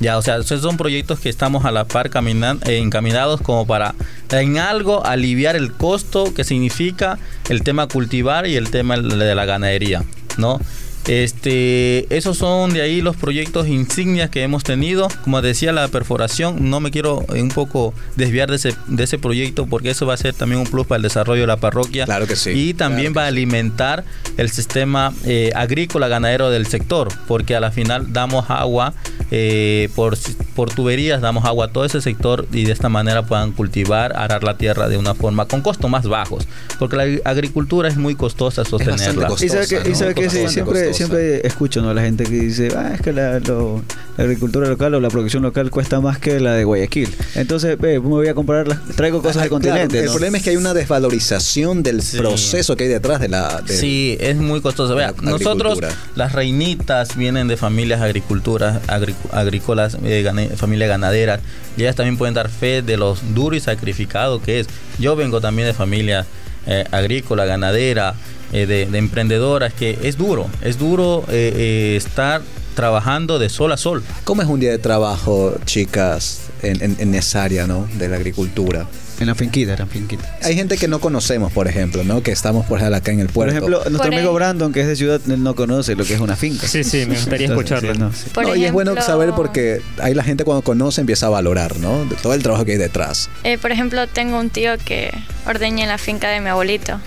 Ya, 0.00 0.18
o 0.18 0.22
sea, 0.22 0.36
esos 0.36 0.60
son 0.60 0.76
proyectos 0.76 1.20
que 1.20 1.28
estamos 1.28 1.64
a 1.64 1.70
la 1.70 1.84
par 1.86 2.10
caminan- 2.10 2.60
eh, 2.68 2.78
encaminados 2.78 3.40
como 3.40 3.66
para 3.66 3.94
en 4.30 4.58
algo 4.58 5.04
aliviar 5.06 5.56
el 5.56 5.72
costo 5.72 6.34
que 6.34 6.44
significa 6.44 7.18
el 7.48 7.62
tema 7.62 7.86
cultivar 7.86 8.46
y 8.46 8.56
el 8.56 8.70
tema 8.70 8.96
de 8.98 9.34
la 9.34 9.44
ganadería, 9.46 10.04
¿no? 10.36 10.60
Este, 11.08 12.12
esos 12.14 12.36
son 12.36 12.72
de 12.72 12.82
ahí 12.82 13.00
los 13.00 13.16
proyectos 13.16 13.68
insignias 13.68 14.28
que 14.28 14.42
hemos 14.42 14.64
tenido. 14.64 15.06
Como 15.22 15.40
decía, 15.40 15.72
la 15.72 15.86
perforación, 15.86 16.68
no 16.68 16.80
me 16.80 16.90
quiero 16.90 17.24
un 17.28 17.48
poco 17.50 17.94
desviar 18.16 18.50
de 18.50 18.56
ese, 18.56 18.74
de 18.88 19.04
ese 19.04 19.16
proyecto 19.16 19.66
porque 19.66 19.90
eso 19.90 20.04
va 20.04 20.14
a 20.14 20.16
ser 20.16 20.34
también 20.34 20.60
un 20.60 20.66
plus 20.66 20.84
para 20.86 20.96
el 20.96 21.02
desarrollo 21.02 21.42
de 21.42 21.46
la 21.46 21.56
parroquia. 21.58 22.04
Claro 22.06 22.26
que 22.26 22.34
sí. 22.36 22.50
Y 22.50 22.74
también 22.74 23.12
Claro 23.12 23.18
va 23.18 23.24
a 23.24 23.28
alimentar 23.28 24.04
el 24.36 24.50
sistema 24.50 25.12
eh, 25.24 25.52
agrícola 25.54 26.08
ganadero 26.08 26.50
del 26.50 26.66
sector, 26.66 27.08
porque 27.28 27.54
a 27.54 27.60
la 27.60 27.70
final 27.70 28.12
damos 28.12 28.50
agua 28.50 28.92
eh, 29.30 29.88
por, 29.94 30.16
por 30.56 30.70
tuberías 30.74 31.20
damos 31.20 31.44
agua 31.44 31.66
a 31.66 31.68
todo 31.68 31.84
ese 31.84 32.00
sector 32.00 32.46
y 32.52 32.64
de 32.64 32.72
esta 32.72 32.88
manera 32.88 33.22
puedan 33.26 33.52
cultivar, 33.52 34.16
arar 34.16 34.42
la 34.42 34.56
tierra 34.56 34.88
de 34.88 34.96
una 34.96 35.14
forma 35.14 35.46
con 35.46 35.60
costos 35.60 35.88
más 35.90 36.08
bajos, 36.08 36.48
porque 36.78 36.96
la 36.96 37.04
ag- 37.04 37.20
agricultura 37.24 37.88
es 37.88 37.96
muy 37.96 38.14
costosa 38.16 38.64
sostenerla. 38.64 39.28
costosa. 39.28 39.44
Y 39.44 39.48
sabe 39.50 39.66
que, 39.84 39.90
y 39.90 39.94
sabe 39.94 40.14
que 40.14 40.30
sí, 40.30 40.48
siempre, 40.48 40.64
costosa. 40.86 40.94
siempre 40.96 41.46
escucho 41.46 41.82
¿no? 41.82 41.90
a 41.90 41.94
la 41.94 42.02
gente 42.02 42.24
que 42.24 42.30
dice, 42.40 42.68
ah, 42.76 42.92
es 42.94 43.00
que 43.02 43.12
la, 43.12 43.38
lo- 43.40 43.82
la 44.16 44.24
agricultura 44.24 44.66
local 44.66 44.94
o 44.94 45.00
la 45.00 45.10
producción 45.10 45.42
local 45.42 45.70
cuesta 45.70 46.00
más 46.00 46.18
que 46.18 46.40
la 46.40 46.54
de 46.54 46.64
Guayaquil. 46.64 47.14
Entonces, 47.34 47.78
ve, 47.78 48.00
me 48.00 48.08
voy 48.08 48.28
a 48.28 48.34
comprar, 48.34 48.66
las, 48.66 48.78
traigo 48.96 49.20
cosas 49.20 49.36
Ah, 49.36 49.40
del 49.42 49.50
continente. 49.50 49.98
El 49.98 50.06
¿no? 50.06 50.12
problema 50.12 50.38
es 50.38 50.42
que 50.42 50.50
hay 50.50 50.56
una 50.56 50.72
desvalorización 50.72 51.82
del 51.82 52.00
Sí. 52.02 52.16
proceso 52.16 52.76
que 52.76 52.84
hay 52.84 52.90
detrás 52.90 53.20
de 53.20 53.28
la. 53.28 53.60
de- 53.60 53.76
Sí, 53.76 54.16
es 54.20 54.36
muy 54.36 54.62
costoso. 54.62 54.94
Vea, 54.94 55.12
la 55.22 55.30
nosotros, 55.32 55.78
las 56.14 56.32
reinitas 56.32 57.14
vienen 57.16 57.46
de 57.48 57.56
familias 57.58 58.00
agriculturas, 58.00 58.80
agri- 58.88 59.14
agrícolas, 59.32 59.98
eh, 60.02 60.22
familia 60.56 60.86
ganadera. 60.86 61.40
Ellas 61.76 61.96
también 61.96 62.16
pueden 62.16 62.34
dar 62.34 62.48
fe 62.48 62.82
de 62.82 62.96
lo 62.96 63.16
duro 63.34 63.56
y 63.56 63.60
sacrificado 63.60 64.40
que 64.40 64.60
es. 64.60 64.66
Yo 64.98 65.16
vengo 65.16 65.40
también 65.40 65.66
de 65.68 65.74
familia 65.74 66.26
eh, 66.66 66.84
agrícola, 66.90 67.44
ganadera, 67.44 68.14
eh, 68.52 68.66
de, 68.66 68.86
de 68.86 68.98
emprendedoras, 68.98 69.72
que 69.72 69.98
es 70.02 70.16
duro. 70.16 70.48
Es 70.62 70.78
duro 70.78 71.24
eh, 71.28 71.94
estar 71.96 72.42
trabajando 72.74 73.38
de 73.38 73.48
sol 73.48 73.72
a 73.72 73.76
sol. 73.76 74.02
¿Cómo 74.24 74.42
es 74.42 74.48
un 74.48 74.60
día 74.60 74.70
de 74.70 74.78
trabajo, 74.78 75.54
chicas, 75.64 76.40
en, 76.62 76.82
en- 76.82 76.96
en 76.98 77.14
esa 77.14 77.42
área, 77.44 77.66
¿no? 77.66 77.88
De 77.98 78.08
la 78.08 78.16
agricultura. 78.16 78.86
En 79.18 79.26
la 79.26 79.34
finquita, 79.34 79.72
en 79.72 79.78
la 79.78 79.86
finquita. 79.86 80.24
Hay 80.42 80.54
gente 80.54 80.76
que 80.76 80.88
no 80.88 81.00
conocemos, 81.00 81.50
por 81.52 81.68
ejemplo, 81.68 82.04
¿no? 82.04 82.22
Que 82.22 82.32
estamos 82.32 82.66
por 82.66 82.78
ejemplo 82.78 82.96
acá 82.96 83.12
en 83.12 83.20
el 83.20 83.26
Por 83.26 83.34
puerto. 83.34 83.52
ejemplo, 83.54 83.76
nuestro 83.78 83.98
Por 83.98 84.06
amigo 84.14 84.28
ahí- 84.30 84.34
Brandon, 84.34 84.72
que 84.72 84.80
es 84.82 84.86
de 84.86 84.96
ciudad, 84.96 85.20
él 85.26 85.42
no 85.42 85.54
conoce 85.54 85.94
lo 85.96 86.04
que 86.04 86.14
es 86.14 86.20
una 86.20 86.36
finca. 86.36 86.66
Sí, 86.68 86.84
sí, 86.84 87.06
me 87.06 87.14
gustaría 87.14 87.46
escucharlo. 87.48 87.94
sí, 87.94 87.98
no, 87.98 88.12
sí. 88.12 88.24
Por 88.34 88.46
No, 88.46 88.54
y 88.54 88.64
es 88.66 88.72
bueno 88.72 88.94
saber 89.00 89.32
porque 89.34 89.80
ahí 90.02 90.12
la 90.14 90.22
gente 90.22 90.44
cuando 90.44 90.62
conoce 90.62 91.00
empieza 91.00 91.26
a 91.26 91.30
valorar, 91.30 91.78
¿no? 91.78 92.04
De 92.04 92.16
todo 92.16 92.34
el 92.34 92.42
trabajo 92.42 92.64
que 92.66 92.72
hay 92.72 92.78
detrás. 92.78 93.30
Eh, 93.44 93.56
por 93.58 93.72
ejemplo, 93.72 94.06
tengo 94.06 94.38
un 94.38 94.50
tío 94.50 94.72
que 94.84 95.10
ordeña 95.46 95.84
en 95.84 95.88
la 95.88 95.98
finca 95.98 96.28
de 96.28 96.40
mi 96.40 96.48
abuelito. 96.50 97.00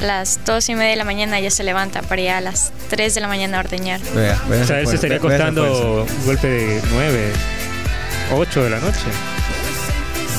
A 0.00 0.04
las 0.04 0.40
dos 0.44 0.68
y 0.68 0.74
media 0.74 0.90
de 0.90 0.96
la 0.96 1.04
mañana 1.04 1.38
ya 1.40 1.50
se 1.50 1.62
levanta 1.64 2.02
para 2.02 2.20
ir 2.20 2.30
a 2.30 2.40
las 2.40 2.72
3 2.90 3.14
de 3.14 3.20
la 3.20 3.28
mañana 3.28 3.58
a 3.58 3.60
ordeñar. 3.60 4.00
Vea, 4.14 4.38
vea 4.50 4.62
O 4.62 4.66
sea, 4.66 4.80
él 4.80 4.86
se 4.88 4.96
estaría 4.96 5.18
costando 5.20 6.02
un 6.04 6.26
golpe 6.26 6.46
de 6.48 6.80
9, 6.92 7.30
8 8.34 8.64
de 8.64 8.70
la 8.70 8.80
noche. 8.80 8.98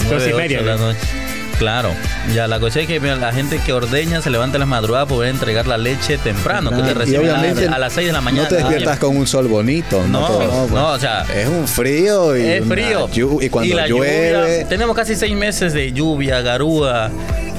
Dos 0.10 0.28
y 0.28 0.34
media, 0.34 0.60
de 0.60 0.66
la 0.66 0.76
¿no? 0.76 0.94
noche. 0.94 1.23
Claro, 1.58 1.92
ya 2.34 2.48
la 2.48 2.60
cosa 2.60 2.82
es 2.82 2.88
que 2.88 3.00
mira, 3.00 3.16
la 3.16 3.32
gente 3.32 3.60
que 3.66 3.74
ordeña 3.74 4.22
se 4.22 4.30
levanta 4.30 4.58
a 4.58 4.60
las 4.60 4.68
madrugadas 4.68 5.06
para 5.08 5.16
poder 5.18 5.30
entregar 5.30 5.68
la 5.68 5.78
leche 5.78 6.18
temprano, 6.18 6.72
que 6.72 6.82
te 6.82 6.94
reciben 6.94 7.30
a- 7.30 7.78
las 7.78 7.94
6 7.94 8.08
de 8.08 8.14
la 8.14 8.22
mañana. 8.22 8.44
no 8.44 8.50
te 8.50 8.56
despiertas 8.56 8.98
con 9.00 9.16
un 9.16 9.28
sol 9.28 9.48
bonito, 9.48 10.02
¿no? 10.08 10.22
No, 10.22 10.28
Todo- 10.28 10.68
no, 10.70 10.88
o 10.92 11.00
sea, 11.00 11.26
Es 11.34 11.48
un 11.48 11.68
frío 11.68 12.36
y 12.38 12.42
es 12.42 12.62
una 12.62 12.74
frío. 12.76 13.08
llu- 13.10 13.44
y 13.44 13.50
cuando 13.50 13.76
la 13.76 13.88
llueve. 13.88 14.32
lluvia- 14.34 14.68
tenemos 14.68 14.96
casi 14.96 15.16
seis 15.16 15.36
meses 15.36 15.74
de 15.74 15.92
lluvia, 15.94 16.42
garúa 16.42 17.10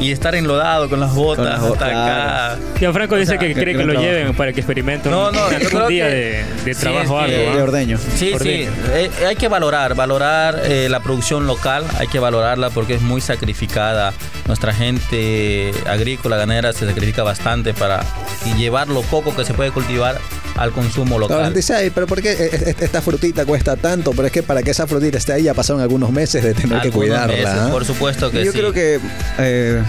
y 0.00 0.10
estar 0.10 0.34
enlodado 0.34 0.88
con 0.90 0.98
las 0.98 1.14
botas 1.14 1.44
Con 1.44 1.52
las 1.52 1.60
botas, 1.60 1.82
hasta 1.88 2.52
acá. 2.54 2.58
Gianfranco 2.80 3.14
dice 3.16 3.30
sea, 3.32 3.38
que 3.38 3.54
que- 3.54 3.60
cree 3.60 3.76
que 3.76 3.84
lo 3.84 4.00
lleven 4.00 4.34
para 4.34 4.52
que 4.52 4.60
experimenten 4.60 5.12
No, 5.12 5.30
no, 5.30 5.46
un, 5.46 5.54
creo 5.54 5.86
día 5.88 6.08
que- 6.08 6.14
de, 6.14 6.44
de 6.64 6.74
sí, 6.74 6.80
trabajo 6.80 7.18
que- 7.26 7.34
arduo. 7.36 7.54
de 7.54 7.60
¿ah? 7.60 7.62
ordeño. 7.62 7.98
Sí, 8.16 8.32
sí, 8.40 8.68
eh, 8.92 9.10
hay 9.26 9.36
que 9.36 9.46
valorar, 9.48 9.94
valorar 9.94 10.60
eh, 10.64 10.88
la 10.90 11.00
producción 11.00 11.46
local, 11.46 11.84
hay 11.98 12.08
que 12.08 12.18
valorarla 12.18 12.70
porque 12.70 12.94
es 12.94 13.02
muy 13.02 13.20
sacrificada. 13.20 13.93
Nuestra 14.46 14.72
gente 14.74 15.72
agrícola, 15.86 16.36
ganadera, 16.36 16.72
se 16.72 16.86
sacrifica 16.86 17.22
bastante 17.22 17.72
para 17.74 18.04
llevar 18.56 18.88
lo 18.88 19.00
poco 19.02 19.34
que 19.34 19.44
se 19.44 19.54
puede 19.54 19.70
cultivar 19.70 20.18
al 20.56 20.70
consumo 20.70 21.18
local. 21.18 21.52
dice, 21.54 21.74
ay, 21.74 21.90
pero 21.90 22.06
¿por 22.06 22.20
qué 22.22 22.32
e- 22.32 22.70
e- 22.70 22.76
esta 22.84 23.00
frutita 23.02 23.44
cuesta 23.46 23.76
tanto? 23.76 24.12
Pero 24.12 24.26
es 24.26 24.32
que 24.32 24.42
para 24.42 24.62
que 24.62 24.70
esa 24.70 24.86
frutita 24.86 25.18
esté 25.18 25.32
ahí 25.32 25.44
ya 25.44 25.54
pasaron 25.54 25.80
algunos 25.82 26.10
meses 26.10 26.42
de 26.44 26.52
tener 26.54 26.80
que 26.80 26.88
Algunos 26.88 26.94
cuidarla. 27.08 27.34
meses, 27.34 27.46
¿ah? 27.48 27.68
por 27.70 27.84
supuesto 27.84 28.30
que 28.30 28.44
Yo 28.44 28.52
sí. 28.52 28.58
creo 28.58 28.72
que 28.72 29.00
eh, 29.38 29.82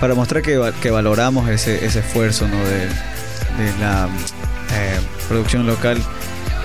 para 0.00 0.14
mostrar 0.14 0.42
que, 0.42 0.58
que 0.80 0.90
valoramos 0.90 1.48
ese, 1.50 1.84
ese 1.84 1.98
esfuerzo 2.00 2.48
¿no? 2.48 2.56
de, 2.56 2.78
de 3.62 3.78
la 3.80 4.08
eh, 4.74 4.98
producción 5.28 5.66
local 5.66 5.98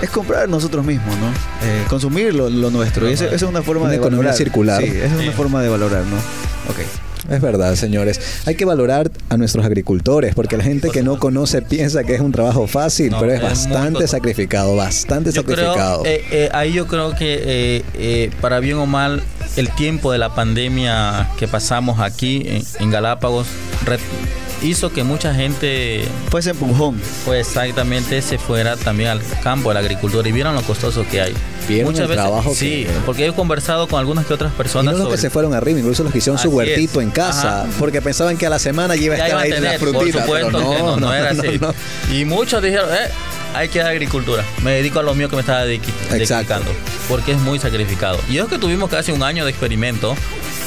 es 0.02 0.10
comprar 0.10 0.48
nosotros 0.48 0.84
mismos, 0.84 1.16
¿no? 1.18 1.28
Eh, 1.28 1.84
consumir 1.88 2.34
lo, 2.34 2.50
lo 2.50 2.70
nuestro. 2.70 3.08
Y 3.08 3.12
esa 3.12 3.26
esa 3.26 3.34
es 3.36 3.42
una 3.42 3.62
forma 3.62 3.82
Una 3.82 3.90
de 3.90 3.96
economía 3.96 4.18
valorar. 4.30 4.36
circular. 4.36 4.82
Sí, 4.82 4.88
esa 4.88 5.06
es 5.06 5.12
una 5.12 5.22
Sí. 5.22 5.30
forma 5.30 5.62
de 5.62 5.68
valorar, 5.68 6.02
¿no? 6.04 6.16
Ok. 6.68 6.78
Es 7.30 7.40
verdad, 7.40 7.74
señores. 7.74 8.20
Hay 8.44 8.54
que 8.54 8.66
valorar 8.66 9.10
a 9.30 9.38
nuestros 9.38 9.64
agricultores, 9.64 10.34
porque 10.34 10.58
la 10.58 10.64
gente 10.64 10.90
que 10.90 11.02
no 11.02 11.18
conoce 11.18 11.62
piensa 11.62 12.04
que 12.04 12.14
es 12.14 12.20
un 12.20 12.32
trabajo 12.32 12.66
fácil, 12.66 13.10
No, 13.12 13.18
pero 13.20 13.32
es 13.32 13.38
es 13.38 13.42
bastante 13.44 14.06
sacrificado, 14.06 14.76
bastante 14.76 15.32
Yo 15.32 15.42
creo, 15.42 15.56
sacrificado. 15.56 16.02
eh, 16.04 16.22
eh, 16.30 16.48
ahí 16.52 16.74
yo 16.74 16.86
creo 16.86 17.14
que 17.16 17.40
eh, 17.42 17.82
eh, 17.94 18.30
para 18.42 18.60
bien 18.60 18.76
o 18.76 18.84
mal 18.84 19.22
el 19.56 19.70
tiempo 19.70 20.12
de 20.12 20.18
la 20.18 20.34
pandemia 20.34 21.30
que 21.38 21.48
pasamos 21.48 21.98
aquí 21.98 22.42
en, 22.46 22.62
en 22.80 22.90
Galápagos 22.90 23.46
hizo 24.62 24.92
que 24.92 25.02
mucha 25.04 25.34
gente 25.34 26.04
Fue 26.30 26.40
ese 26.40 26.50
empujón. 26.50 27.00
pues 27.24 27.46
exactamente 27.46 28.22
se 28.22 28.38
fuera 28.38 28.76
también 28.76 29.10
al 29.10 29.20
campo 29.42 29.70
de 29.70 29.74
la 29.74 29.80
agricultura 29.80 30.28
y 30.28 30.32
vieron 30.32 30.54
lo 30.54 30.62
costoso 30.62 31.04
que 31.10 31.20
hay. 31.20 31.34
Vieron 31.68 31.96
el 31.96 32.08
trabajo 32.08 32.54
sí, 32.54 32.84
que- 32.84 32.90
porque 33.06 33.26
he 33.26 33.32
conversado 33.32 33.88
con 33.88 33.98
algunas 33.98 34.26
que 34.26 34.34
otras 34.34 34.52
y 34.52 34.56
personas 34.56 34.94
no 34.94 34.98
los 35.00 35.08
que 35.08 35.12
sobre- 35.16 35.20
se 35.22 35.30
fueron 35.30 35.54
arriba, 35.54 35.78
incluso 35.80 36.02
los 36.02 36.12
que 36.12 36.18
hicieron 36.18 36.38
su 36.38 36.50
huertito 36.50 37.00
es. 37.00 37.06
en 37.06 37.10
casa, 37.10 37.62
Ajá. 37.62 37.70
porque 37.78 38.02
pensaban 38.02 38.36
que 38.36 38.46
a 38.46 38.50
la 38.50 38.58
semana 38.58 38.94
ya 38.96 39.02
iba 39.02 39.14
a 39.14 39.18
estar 39.18 39.38
a 39.38 39.40
ahí 39.42 39.50
la 39.50 39.56
tener, 39.56 39.78
frutita. 39.80 40.20
supuesto 40.20 40.48
pero 40.52 40.58
que 40.70 40.78
no, 40.82 40.96
no 40.98 41.14
era 41.14 41.32
no, 41.32 41.42
así. 41.42 41.58
no. 41.58 41.74
Y 42.14 42.24
muchos 42.26 42.62
dijeron, 42.62 42.90
eh, 42.92 43.08
hay 43.54 43.68
que 43.68 43.78
dar 43.78 43.88
agricultura. 43.92 44.44
Me 44.62 44.72
dedico 44.72 44.98
a 44.98 45.02
lo 45.02 45.14
mío 45.14 45.28
que 45.30 45.36
me 45.36 45.40
estaba 45.40 45.64
dedicando. 45.64 46.70
Porque 47.08 47.32
es 47.32 47.38
muy 47.38 47.58
sacrificado. 47.58 48.18
Y 48.28 48.38
es 48.38 48.46
que 48.46 48.58
tuvimos 48.58 48.90
casi 48.90 49.12
un 49.12 49.22
año 49.22 49.44
de 49.44 49.50
experimento 49.50 50.14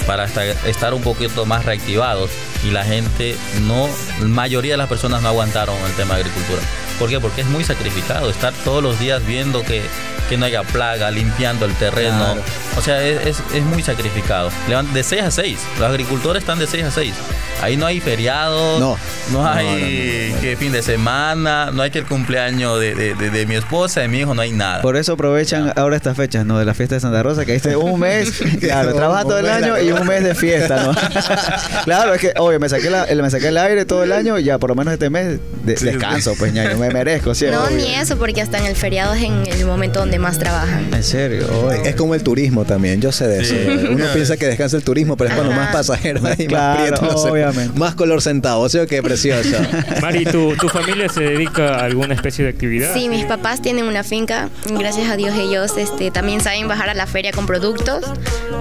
para 0.06 0.26
esta- 0.26 0.46
estar 0.46 0.94
un 0.94 1.02
poquito 1.02 1.46
más 1.46 1.66
reactivados. 1.66 2.30
Y 2.68 2.72
la 2.72 2.84
gente 2.84 3.38
no, 3.62 3.88
la 4.20 4.28
mayoría 4.28 4.74
de 4.74 4.78
las 4.78 4.90
personas 4.90 5.22
no 5.22 5.30
aguantaron 5.30 5.78
el 5.86 5.94
tema 5.94 6.16
de 6.16 6.22
agricultura. 6.22 6.62
¿Por 7.00 7.10
qué? 7.10 7.20
Porque 7.20 7.42
es 7.42 7.48
muy 7.48 7.64
sacrificado. 7.64 8.30
Estar 8.30 8.54
todos 8.66 8.84
los 8.84 9.00
días 9.00 9.26
viendo 9.26 9.64
que, 9.64 9.84
que 10.28 10.36
no 10.36 10.46
haya 10.46 10.64
plaga, 10.64 11.10
limpiando 11.10 11.66
el 11.66 11.74
terreno. 11.76 12.36
O 12.78 12.82
sea, 12.82 13.02
es, 13.04 13.26
es- 13.26 13.44
es 13.56 13.64
muy 13.64 13.82
sacrificado. 13.84 14.50
De 14.94 15.04
6 15.04 15.22
a 15.24 15.32
6. 15.32 15.58
Los 15.80 15.90
agricultores 15.90 16.44
están 16.44 16.60
de 16.60 16.68
6 16.68 16.84
a 16.86 16.92
6. 16.92 17.14
Ahí 17.62 17.76
no 17.76 17.88
hay 17.88 18.00
feriados. 18.00 18.80
No. 18.80 18.98
No 19.32 19.46
hay 19.48 19.66
no, 19.66 19.72
no, 19.72 20.30
no, 20.30 20.36
no. 20.36 20.42
que 20.42 20.58
fin 20.60 20.72
de 20.72 20.84
semana. 20.84 21.72
No 21.74 21.82
hay 21.82 21.90
que 21.90 22.00
el 22.00 22.06
cumpleaños 22.06 22.80
de, 22.80 22.94
de- 22.94 23.16
de- 23.16 23.30
de 23.32 23.46
mi 23.48 23.56
esposa, 23.56 24.02
de 24.02 24.08
mi 24.08 24.20
hijo. 24.20 24.36
No 24.36 24.42
hay 24.44 24.52
nada. 24.52 24.82
Por 24.82 24.96
eso 24.96 25.14
aprovechan 25.14 25.74
ahora 25.76 25.96
estas 25.96 26.16
fechas, 26.16 26.46
¿no? 26.46 26.60
De 26.60 26.66
la 26.66 26.74
fiesta 26.76 26.96
de 26.96 27.02
Santa 27.02 27.24
Rosa, 27.24 27.46
que 27.46 27.54
ahí 27.54 27.58
está 27.58 27.76
un 27.78 28.00
mes, 28.00 28.32
claro, 28.60 28.94
trabaja 28.94 29.24
todo 29.24 29.40
el 29.40 29.50
año 29.50 29.80
y 29.82 29.92
un 29.92 30.06
mes 30.06 30.24
de 30.24 30.36
fiesta, 30.36 30.84
¿no? 30.84 30.94
claro, 31.84 32.14
es 32.14 32.22
que, 32.22 32.34
oye, 32.38 32.60
me 32.60 32.70
saqué, 32.70 32.90
la, 32.90 33.04
el- 33.06 33.22
me 33.22 33.30
saqué 33.32 33.48
el 33.48 33.58
aire 33.58 33.86
todo 33.86 34.04
el 34.04 34.12
año, 34.12 34.38
ya 34.40 34.58
por 34.60 34.70
lo 34.70 34.76
menos 34.76 34.94
este 34.94 35.10
mes 35.10 35.40
de- 35.64 35.74
descanso, 35.76 36.36
pues 36.38 36.54
ya, 36.54 36.70
yo 36.72 36.78
me 36.78 36.90
merezco, 36.92 37.34
¿cierto? 37.34 37.60
No, 37.60 37.70
ni 37.72 37.96
eso, 37.96 38.18
porque 38.18 38.42
hasta 38.42 38.60
en 38.60 38.66
el 38.68 38.76
feriado 38.76 39.14
es 39.16 39.24
en 39.24 39.48
el 39.48 39.66
momento 39.66 40.00
donde 40.00 40.20
más 40.20 40.38
trabajan. 40.38 40.88
En 40.94 41.04
serio, 41.04 41.48
oye. 41.66 41.90
Es 41.90 41.96
como 41.96 42.14
el 42.16 42.22
turismo 42.24 42.66
también, 42.68 43.02
yo 43.02 43.12
sé 43.12 43.28
de 43.28 43.42
eso. 43.42 43.56
Sí. 43.56 43.88
Uno 43.90 44.06
piensa 44.14 44.38
que 44.38 44.46
descansa 44.48 44.78
el 44.78 44.84
turismo, 44.84 45.18
pero 45.18 45.30
es 45.30 45.36
cuando 45.36 45.54
más 45.54 45.72
pasajeros 45.72 46.24
hay, 46.24 46.48
Claro, 46.48 46.80
más 46.80 46.88
prieto, 47.00 47.14
no 47.14 47.18
sé, 47.18 47.32
obviamente. 47.32 47.80
más 47.80 47.96
color 47.96 48.22
sentado, 48.22 48.60
o 48.60 48.70
sea 48.70 48.86
que 48.86 49.02
precioso. 49.02 49.58
Mari, 50.02 50.26
¿tu, 50.26 50.56
¿tu 50.56 50.70
familia 50.70 51.10
se 51.10 51.22
dedica 51.24 51.76
a 51.80 51.86
alguna 51.86 52.14
especie 52.14 52.44
de 52.44 52.52
actividad? 52.52 52.94
Sí, 52.94 53.10
mis 53.10 53.26
papás 53.26 53.62
tienen 53.62 53.86
una 53.86 54.04
finca. 54.04 54.50
Gracias 54.78 55.10
a 55.10 55.16
Dios 55.16 55.34
ellos 55.38 55.74
este, 55.78 56.12
también 56.12 56.42
saben 56.42 56.68
bajar 56.68 56.90
a 56.90 56.94
la 56.94 57.08
feria 57.08 57.32
con 57.32 57.46
productos. 57.46 58.04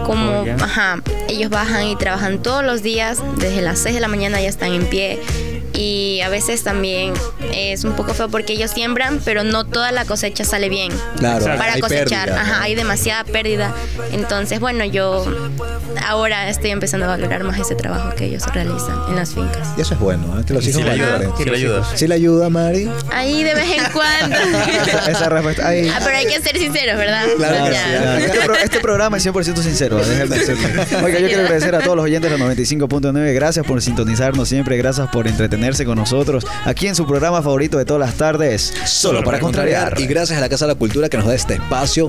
Como, 0.04 0.26
Oh, 0.26 0.46
ajá, 0.62 1.02
ellos 1.28 1.50
bajan 1.50 1.86
y 1.88 1.96
trabajan 1.96 2.42
todos 2.42 2.64
los 2.64 2.82
días. 2.82 3.18
Desde 3.38 3.60
las 3.62 3.78
6 3.80 3.94
de 3.96 4.00
la 4.00 4.08
mañana 4.08 4.40
ya 4.40 4.48
están 4.48 4.72
en 4.72 4.86
pie. 4.86 5.18
Y 5.76 6.20
a 6.22 6.28
veces 6.28 6.62
también 6.62 7.12
es 7.52 7.84
un 7.84 7.92
poco 7.94 8.14
feo 8.14 8.28
porque 8.28 8.54
ellos 8.54 8.70
siembran, 8.70 9.20
pero 9.24 9.44
no 9.44 9.64
toda 9.64 9.92
la 9.92 10.04
cosecha 10.06 10.44
sale 10.44 10.68
bien. 10.68 10.90
Claro. 11.18 11.44
Para 11.44 11.74
hay 11.74 11.80
cosechar, 11.80 12.26
pérdida, 12.28 12.40
ajá, 12.40 12.62
hay 12.62 12.74
demasiada 12.74 13.24
pérdida. 13.24 13.74
Entonces, 14.12 14.58
bueno, 14.58 14.84
yo 14.84 15.24
ahora 16.06 16.48
estoy 16.48 16.70
empezando 16.70 17.06
a 17.06 17.10
valorar 17.10 17.44
más 17.44 17.58
ese 17.60 17.74
trabajo 17.74 18.14
que 18.14 18.24
ellos 18.26 18.42
realizan 18.54 18.96
en 19.08 19.16
las 19.16 19.34
fincas. 19.34 19.68
Y 19.76 19.82
eso 19.82 19.94
es 19.94 20.00
bueno, 20.00 20.38
¿eh? 20.40 20.44
que 20.46 20.54
los 20.54 20.66
hijos 20.66 20.80
sí 20.80 20.84
le 20.84 20.92
ayuda. 20.92 21.20
Sí 21.36 21.44
le 21.44 21.56
ayuda. 21.56 21.84
¿Sí 21.94 22.06
le 22.08 22.14
ayuda, 22.14 22.48
Mari? 22.50 22.90
Ahí 23.12 23.42
de 23.44 23.54
vez 23.54 23.66
en 23.76 23.92
cuando. 23.92 24.36
Esa, 24.36 25.10
esa 25.10 25.28
respuesta. 25.28 25.68
Ahí. 25.68 25.88
Ah, 25.94 26.00
pero 26.02 26.16
hay 26.16 26.26
que 26.26 26.40
ser 26.40 26.56
sinceros, 26.58 26.96
¿verdad? 26.96 27.24
Claro 27.36 27.72
Ya. 27.72 27.82
sí, 27.84 27.90
Claro, 27.96 28.18
Este, 28.24 28.40
pro- 28.40 28.54
este 28.56 28.80
programa 28.80 29.16
es 29.18 29.26
100% 29.26 29.56
sincero. 29.62 29.96
Oiga, 31.04 31.18
yo 31.20 31.26
quiero 31.28 31.42
agradecer 31.42 31.74
a 31.74 31.80
todos 31.80 31.96
los 31.96 32.04
oyentes 32.04 32.30
de 32.30 32.38
la 32.38 32.44
95.9. 32.46 33.34
Gracias 33.34 33.66
por 33.66 33.82
sintonizarnos 33.82 34.48
siempre, 34.48 34.76
gracias 34.76 35.08
por 35.08 35.26
con 35.84 35.96
nosotros 35.96 36.46
aquí 36.64 36.86
en 36.86 36.94
su 36.94 37.06
programa 37.06 37.42
favorito 37.42 37.76
de 37.76 37.84
todas 37.84 38.00
las 38.00 38.16
tardes. 38.16 38.72
Solo 38.86 39.24
para 39.24 39.40
contrariar. 39.40 39.98
Y 40.00 40.06
gracias 40.06 40.38
a 40.38 40.40
la 40.40 40.48
Casa 40.48 40.66
de 40.66 40.74
la 40.74 40.78
Cultura 40.78 41.08
que 41.08 41.16
nos 41.16 41.26
da 41.26 41.34
este 41.34 41.54
espacio 41.54 42.08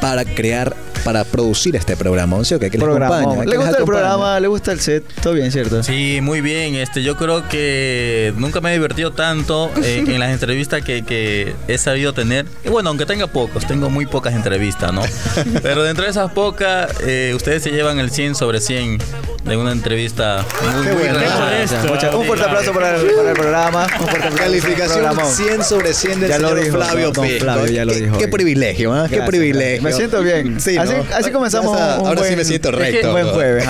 para 0.00 0.24
crear 0.24 0.74
para 1.04 1.24
producir 1.24 1.74
este 1.76 1.96
programa, 1.96 2.36
¿no? 2.36 2.44
¿Sí 2.44 2.52
o 2.54 2.58
qué? 2.58 2.70
Que 2.70 2.76
les 2.76 2.84
Programa. 2.84 3.20
acompaña, 3.20 3.44
que 3.44 3.50
¿Le 3.52 3.56
gusta 3.56 3.78
el 3.78 3.84
programa? 3.84 4.38
¿Le 4.38 4.48
gusta 4.48 4.72
el 4.72 4.80
set? 4.80 5.02
Todo 5.22 5.32
bien, 5.32 5.50
¿cierto? 5.50 5.82
Sí, 5.82 6.18
muy 6.22 6.42
bien. 6.42 6.74
Este, 6.74 7.02
yo 7.02 7.16
creo 7.16 7.48
que 7.48 8.34
nunca 8.36 8.60
me 8.60 8.68
he 8.70 8.74
divertido 8.74 9.10
tanto 9.12 9.70
eh, 9.82 10.04
en 10.06 10.18
las 10.20 10.30
entrevistas 10.30 10.82
que, 10.84 11.02
que 11.02 11.54
he 11.68 11.78
sabido 11.78 12.12
tener. 12.12 12.44
Y 12.66 12.68
bueno, 12.68 12.90
aunque 12.90 13.06
tenga 13.06 13.28
pocos, 13.28 13.66
tengo 13.66 13.88
muy 13.88 14.04
pocas 14.04 14.34
entrevistas, 14.34 14.92
¿no? 14.92 15.00
Pero 15.62 15.82
dentro 15.84 16.04
de 16.04 16.10
esas 16.10 16.30
pocas, 16.32 16.90
eh, 17.06 17.32
ustedes 17.34 17.62
se 17.62 17.70
llevan 17.70 17.98
el 17.98 18.10
100 18.10 18.34
sobre 18.34 18.60
100 18.60 18.98
de 19.44 19.56
una 19.56 19.72
entrevista 19.72 20.44
muy, 20.76 20.84
Qué 20.86 20.92
muy 20.92 21.02
bueno. 21.02 21.18
Qué. 21.18 21.88
Mucha- 21.88 22.14
un 22.14 22.26
fuerte 22.26 22.44
aplauso 22.44 22.72
para 22.74 22.96
el, 22.96 23.06
para 23.10 23.30
el 23.30 23.36
programa. 23.36 23.84
Un 23.84 24.06
fuerte 24.06 24.16
aplauso. 24.18 24.36
Calificación 24.36 24.98
Programón. 24.98 25.32
100 25.32 25.64
sobre 25.64 25.94
100 25.94 26.20
del 26.20 26.28
Ya 26.28 26.38
lo 26.38 26.48
señor 26.50 26.64
dijo, 26.64 26.76
Flavio 26.76 27.04
don- 27.06 27.12
don 27.14 27.24
Pisco. 27.24 27.40
Flavio 27.44 27.66
ya 27.72 27.84
lo 27.86 27.92
Qué- 27.94 28.00
dijo 28.00 28.18
Qué 28.18 28.28
privilegio. 28.28 28.90
Qué 28.92 28.98
Gracias, 28.98 29.26
privilegio. 29.26 29.82
Me 29.90 29.96
siento 29.96 30.22
bien. 30.22 30.60
Sí, 30.60 30.76
así, 30.76 30.92
¿no? 30.94 31.04
así 31.14 31.30
comenzamos 31.30 31.74
Esa- 31.76 31.94
un, 31.96 32.00
un 32.02 32.06
ahora 32.08 32.24
sí 32.24 32.36
me 32.36 32.44
siento 32.44 32.68
un 32.70 32.74
recto. 32.76 33.10
buen 33.12 33.26
jueves. 33.28 33.66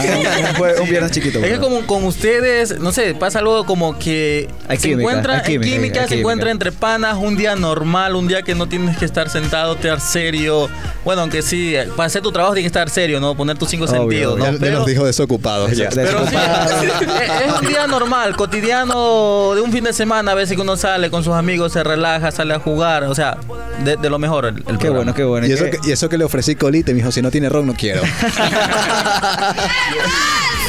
Un, 0.80 0.88
viernes 0.90 1.10
chiquito. 1.12 1.38
Es 1.40 1.52
que 1.52 1.58
como 1.58 1.86
con 1.86 2.04
ustedes, 2.04 2.78
no 2.80 2.92
sé, 2.92 3.14
pasa 3.14 3.38
algo 3.40 3.64
como 3.66 3.98
que 3.98 4.48
Hay 4.68 4.76
se 4.78 4.88
química, 4.88 5.00
encuentra 5.10 5.34
hay 5.38 5.42
química, 5.44 5.66
en 5.66 5.72
química, 5.80 6.02
hay 6.02 6.08
se 6.08 6.18
encuentra 6.18 6.50
entre 6.50 6.72
panas, 6.72 7.16
un 7.16 7.36
día 7.36 7.56
normal, 7.56 8.14
un 8.16 8.28
día 8.28 8.42
que 8.42 8.54
no 8.54 8.68
tienes 8.68 8.96
que 8.96 9.04
estar 9.04 9.28
sentado, 9.30 9.74
estar 9.74 10.00
serio. 10.00 10.68
Bueno, 11.04 11.22
aunque 11.22 11.42
sí, 11.42 11.74
para 11.96 12.06
hacer 12.06 12.22
tu 12.22 12.32
trabajo 12.32 12.54
tienes 12.54 12.70
que 12.70 12.78
estar 12.78 12.90
serio, 12.90 13.20
¿no? 13.20 13.34
Poner 13.34 13.56
tus 13.58 13.68
cinco 13.70 13.84
Obvio, 13.86 13.98
sentidos. 14.00 14.38
¿no? 14.38 14.44
Ya, 14.46 14.52
ya 14.52 14.58
Pero- 14.58 14.78
nos 14.78 14.86
dijo 14.86 15.04
desocupados. 15.06 15.70
ya. 15.72 15.88
De- 15.88 15.96
Pero 16.04 16.26
sí, 16.26 16.34
es 16.84 17.46
es 17.46 17.60
un 17.60 17.66
día 17.66 17.86
normal, 17.86 18.36
cotidiano 18.36 19.54
de 19.54 19.60
un 19.62 19.72
fin 19.72 19.84
de 19.84 19.92
semana, 19.92 20.32
a 20.32 20.34
veces 20.34 20.56
que 20.56 20.62
uno 20.62 20.76
sale 20.76 21.10
con 21.10 21.24
sus 21.24 21.34
amigos, 21.34 21.72
se 21.72 21.82
relaja, 21.82 22.30
sale 22.30 22.54
a 22.54 22.58
jugar, 22.58 23.04
o 23.04 23.14
sea, 23.14 23.38
de, 23.84 23.96
de 23.96 24.10
lo 24.10 24.18
mejor 24.18 24.44
el, 24.46 24.56
el 24.56 24.62
Qué 24.64 24.64
programa. 24.64 24.96
bueno, 24.96 25.14
qué 25.14 25.24
bueno. 25.24 25.46
Y 25.46 25.52
eso, 25.52 25.64
¿Qué- 25.64 25.70
que, 25.78 25.88
y 25.88 25.92
eso 25.92 26.08
que 26.10 26.18
le 26.18 26.24
ofrecí 26.24 26.56
colite, 26.56 26.92
me 26.92 26.98
dijo, 26.98 27.10
si 27.10 27.22
no 27.22 27.30
tiene 27.30 27.48
ron, 27.48 27.66
no 27.66 27.74
quiero. 27.74 28.02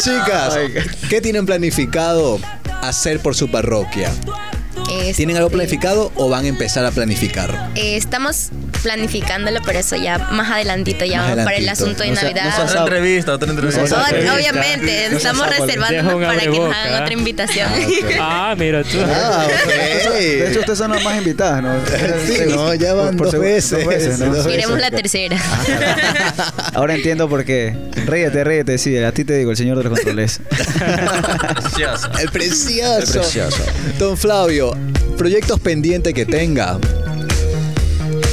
Chicas. 0.02 0.58
¿qué 1.10 1.20
tienen 1.22 1.46
planificado 1.46 2.40
hacer 2.82 3.20
por 3.20 3.36
su 3.36 3.52
parroquia? 3.52 4.12
Este, 4.92 5.14
¿Tienen 5.16 5.38
algo 5.38 5.50
planificado 5.50 6.12
o 6.16 6.30
van 6.30 6.46
a 6.46 6.48
empezar 6.48 6.86
a 6.86 6.92
planificar? 6.92 7.70
eh, 7.76 7.96
estamos 7.98 8.50
planificándolo, 8.82 9.60
pero 9.66 9.80
eso 9.80 9.96
ya 9.96 10.18
más 10.32 10.50
adelantito, 10.52 11.06
ya 11.06 11.18
Más 11.20 11.30
vamos 11.32 11.46
para 11.46 11.58
el 11.58 11.70
asunto 11.70 12.04
de 12.04 12.10
No 12.10 12.16
sea- 12.16 12.30
no 12.30 12.36
Navidad. 12.36 12.64
Otra 12.64 12.80
entrevista, 12.82 13.34
otra 13.34 13.50
entrevista. 13.52 13.82
No 14.26 14.34
obviamente, 14.36 15.08
No 15.12 15.18
estamos 15.18 15.42
un 15.48 15.48
para 16.22 16.40
que 16.40 16.48
nos 16.50 16.76
hagan 16.76 17.04
otra 17.04 17.14
invitación. 17.14 17.70
Ah, 18.20 18.56
mira 18.58 18.84
tú. 18.84 18.98
Ah, 19.06 19.48
ok. 19.48 20.14
De 20.14 20.50
hecho, 20.50 20.60
ustedes 20.60 20.78
son 20.78 20.92
las 20.92 21.04
más 21.04 21.18
invitadas, 21.18 21.64
¿no? 21.64 21.74
Sí, 22.28 22.38
no, 22.50 22.74
ya 22.74 22.94
van 22.94 23.18
dos 23.18 23.34
segu- 23.34 23.40
veces, 23.40 23.86
¿no? 24.20 24.26
dos 24.26 24.36
veces. 24.46 24.48
Queremos 24.48 24.80
la 24.80 24.92
tercera. 24.92 25.38
Ahora 26.74 26.96
entiendo 26.96 27.28
por 27.30 27.44
qué. 27.46 27.76
Ríete, 28.06 28.44
ríete, 28.44 28.78
sí, 28.78 28.98
a 28.98 29.12
ti 29.12 29.24
te 29.24 29.36
digo, 29.38 29.52
el 29.52 29.58
señor 29.58 29.78
de 29.78 29.84
los 29.86 29.94
controles. 29.94 30.40
Precioso. 30.50 32.10
El 32.20 32.30
precioso. 32.30 32.98
El 33.00 33.08
precioso. 33.22 33.64
Don 33.98 34.18
Flavio, 34.18 34.76
proyectos 35.18 35.60
pendientes 35.60 36.14
que 36.14 36.26
tenga. 36.26 36.78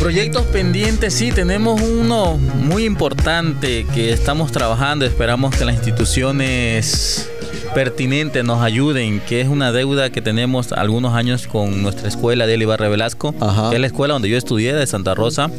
Proyectos 0.00 0.42
pendientes, 0.46 1.12
sí, 1.12 1.32
tenemos 1.32 1.80
uno 1.82 2.36
muy 2.36 2.84
importante 2.84 3.84
que 3.92 4.12
estamos 4.12 4.52
trabajando. 4.52 5.04
Esperamos 5.04 5.54
que 5.56 5.64
las 5.64 5.74
instituciones 5.74 7.28
pertinentes 7.74 8.44
nos 8.44 8.62
ayuden, 8.62 9.20
que 9.20 9.40
es 9.40 9.48
una 9.48 9.72
deuda 9.72 10.10
que 10.10 10.22
tenemos 10.22 10.72
algunos 10.72 11.14
años 11.14 11.46
con 11.48 11.82
nuestra 11.82 12.08
escuela 12.08 12.46
de 12.46 12.56
Ibarra 12.56 12.88
Velasco, 12.88 13.34
Ajá. 13.40 13.70
que 13.70 13.76
es 13.76 13.80
la 13.80 13.88
escuela 13.88 14.14
donde 14.14 14.28
yo 14.28 14.38
estudié 14.38 14.72
de 14.72 14.86
Santa 14.86 15.14
Rosa, 15.14 15.50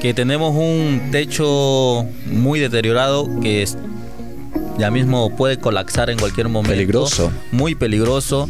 que 0.00 0.14
tenemos 0.14 0.54
un 0.56 1.10
techo 1.12 2.06
muy 2.26 2.58
deteriorado 2.60 3.28
que 3.40 3.62
es- 3.62 3.76
ya 4.78 4.90
mismo 4.90 5.34
puede 5.36 5.58
colapsar 5.58 6.08
en 6.10 6.18
cualquier 6.18 6.48
momento. 6.48 6.72
Peligroso. 6.74 7.30
Muy 7.52 7.74
peligroso. 7.74 8.48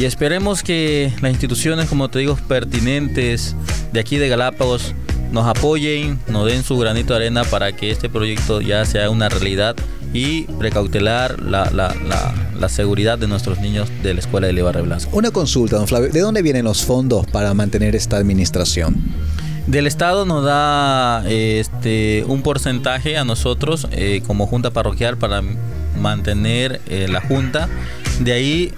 Y 0.00 0.04
esperemos 0.06 0.62
que 0.62 1.12
las 1.20 1.30
instituciones, 1.30 1.86
como 1.86 2.08
te 2.08 2.20
digo, 2.20 2.34
pertinentes 2.48 3.54
de 3.92 4.00
aquí 4.00 4.16
de 4.16 4.28
Galápagos 4.30 4.94
nos 5.30 5.46
apoyen, 5.46 6.18
nos 6.26 6.46
den 6.46 6.62
su 6.64 6.78
granito 6.78 7.12
de 7.12 7.18
arena 7.26 7.44
para 7.44 7.72
que 7.72 7.90
este 7.90 8.08
proyecto 8.08 8.62
ya 8.62 8.82
sea 8.86 9.10
una 9.10 9.28
realidad 9.28 9.76
y 10.14 10.44
precautelar 10.58 11.40
la, 11.42 11.70
la- 11.70 11.94
la- 12.08 12.34
la 12.58 12.68
seguridad 12.70 13.18
de 13.18 13.26
nuestros 13.28 13.58
niños 13.60 13.88
de 14.02 14.14
la 14.14 14.20
escuela 14.20 14.46
de 14.46 14.54
Ibarra 14.54 14.80
Blasco. 14.82 15.16
Una 15.16 15.30
consulta, 15.30 15.76
don 15.76 15.86
Flavio. 15.86 16.10
¿De 16.10 16.20
dónde 16.20 16.40
vienen 16.42 16.64
los 16.64 16.82
fondos 16.82 17.26
para 17.26 17.52
mantener 17.54 17.94
esta 17.94 18.16
administración? 18.16 18.96
Del 19.66 19.86
Estado 19.86 20.24
nos 20.26 20.44
da 20.44 21.22
este 21.28 22.24
un 22.26 22.40
porcentaje 22.42 23.18
a 23.18 23.24
nosotros 23.24 23.86
eh, 23.92 24.22
como 24.26 24.46
junta 24.46 24.70
parroquial 24.70 25.16
para 25.18 25.42
mantener 26.00 26.80
eh, 26.88 27.06
la 27.08 27.20
junta. 27.20 27.68
De 28.20 28.32
ahí 28.32 28.72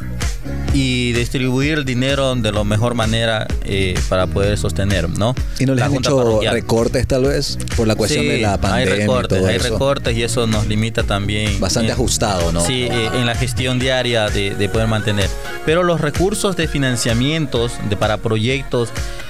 y 0.74 1.12
distribuir 1.12 1.74
el 1.78 1.85
dinero 1.85 2.35
de 2.35 2.50
la 2.50 2.64
mejor 2.64 2.94
manera 2.94 3.46
eh, 3.64 3.94
para 4.08 4.26
poder 4.26 4.56
sostener, 4.56 5.08
¿no? 5.11 5.35
¿Y 5.58 5.66
no 5.66 5.74
les 5.74 5.80
La 5.80 5.87
han 5.87 5.94
hecho 5.96 6.16
parroquial. 6.16 6.54
recortes 6.54 7.06
tal 7.06 7.24
vez 7.24 7.58
por 7.76 7.87
la 7.87 7.94
cuestión 7.94 8.22
Sí, 8.24 8.28
de 8.30 8.38
la 8.38 8.58
pandemia 8.58 8.94
hay 8.94 9.00
recortes, 9.00 9.37
y 9.38 9.40
todo 9.40 9.50
hay 9.50 9.56
eso? 9.56 9.68
recortes 9.70 10.16
y 10.16 10.22
eso 10.22 10.46
nos 10.46 10.66
limita 10.66 11.02
también. 11.02 11.61
Bastante 11.61 11.88
en- 11.88 11.92
ajustado, 11.94 12.52
¿no? 12.52 12.61
Sí, 12.64 12.85
eh, 12.85 13.11
en 13.14 13.26
la 13.26 13.35
gestión 13.35 13.78
diaria 13.78 14.28
de, 14.28 14.54
de 14.54 14.68
poder 14.70 14.87
mantener. 14.88 15.28
Pero 15.66 15.82
los 15.82 16.00
recursos 16.00 16.56
de 16.56 16.66
financiamientos 16.68 17.72
de, 17.90 17.96
para 17.96 18.16
proyectos, 18.16 18.88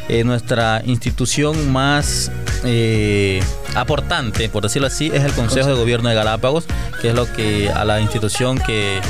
eh, 0.08 0.24
nuestra 0.24 0.82
institución 0.84 1.70
más 1.72 2.30
eh, 2.64 3.42
aportante, 3.74 4.48
por 4.48 4.62
decirlo 4.62 4.88
así, 4.88 5.10
es 5.12 5.24
el 5.24 5.32
Consejo 5.32 5.68
de 5.68 5.74
Gobierno 5.74 6.08
de 6.08 6.14
Galápagos, 6.14 6.64
que 7.00 7.08
es 7.10 7.14
lo 7.14 7.30
que 7.32 7.70
a 7.70 7.84
la 7.84 8.00
institución 8.00 8.58
que 8.58 9.00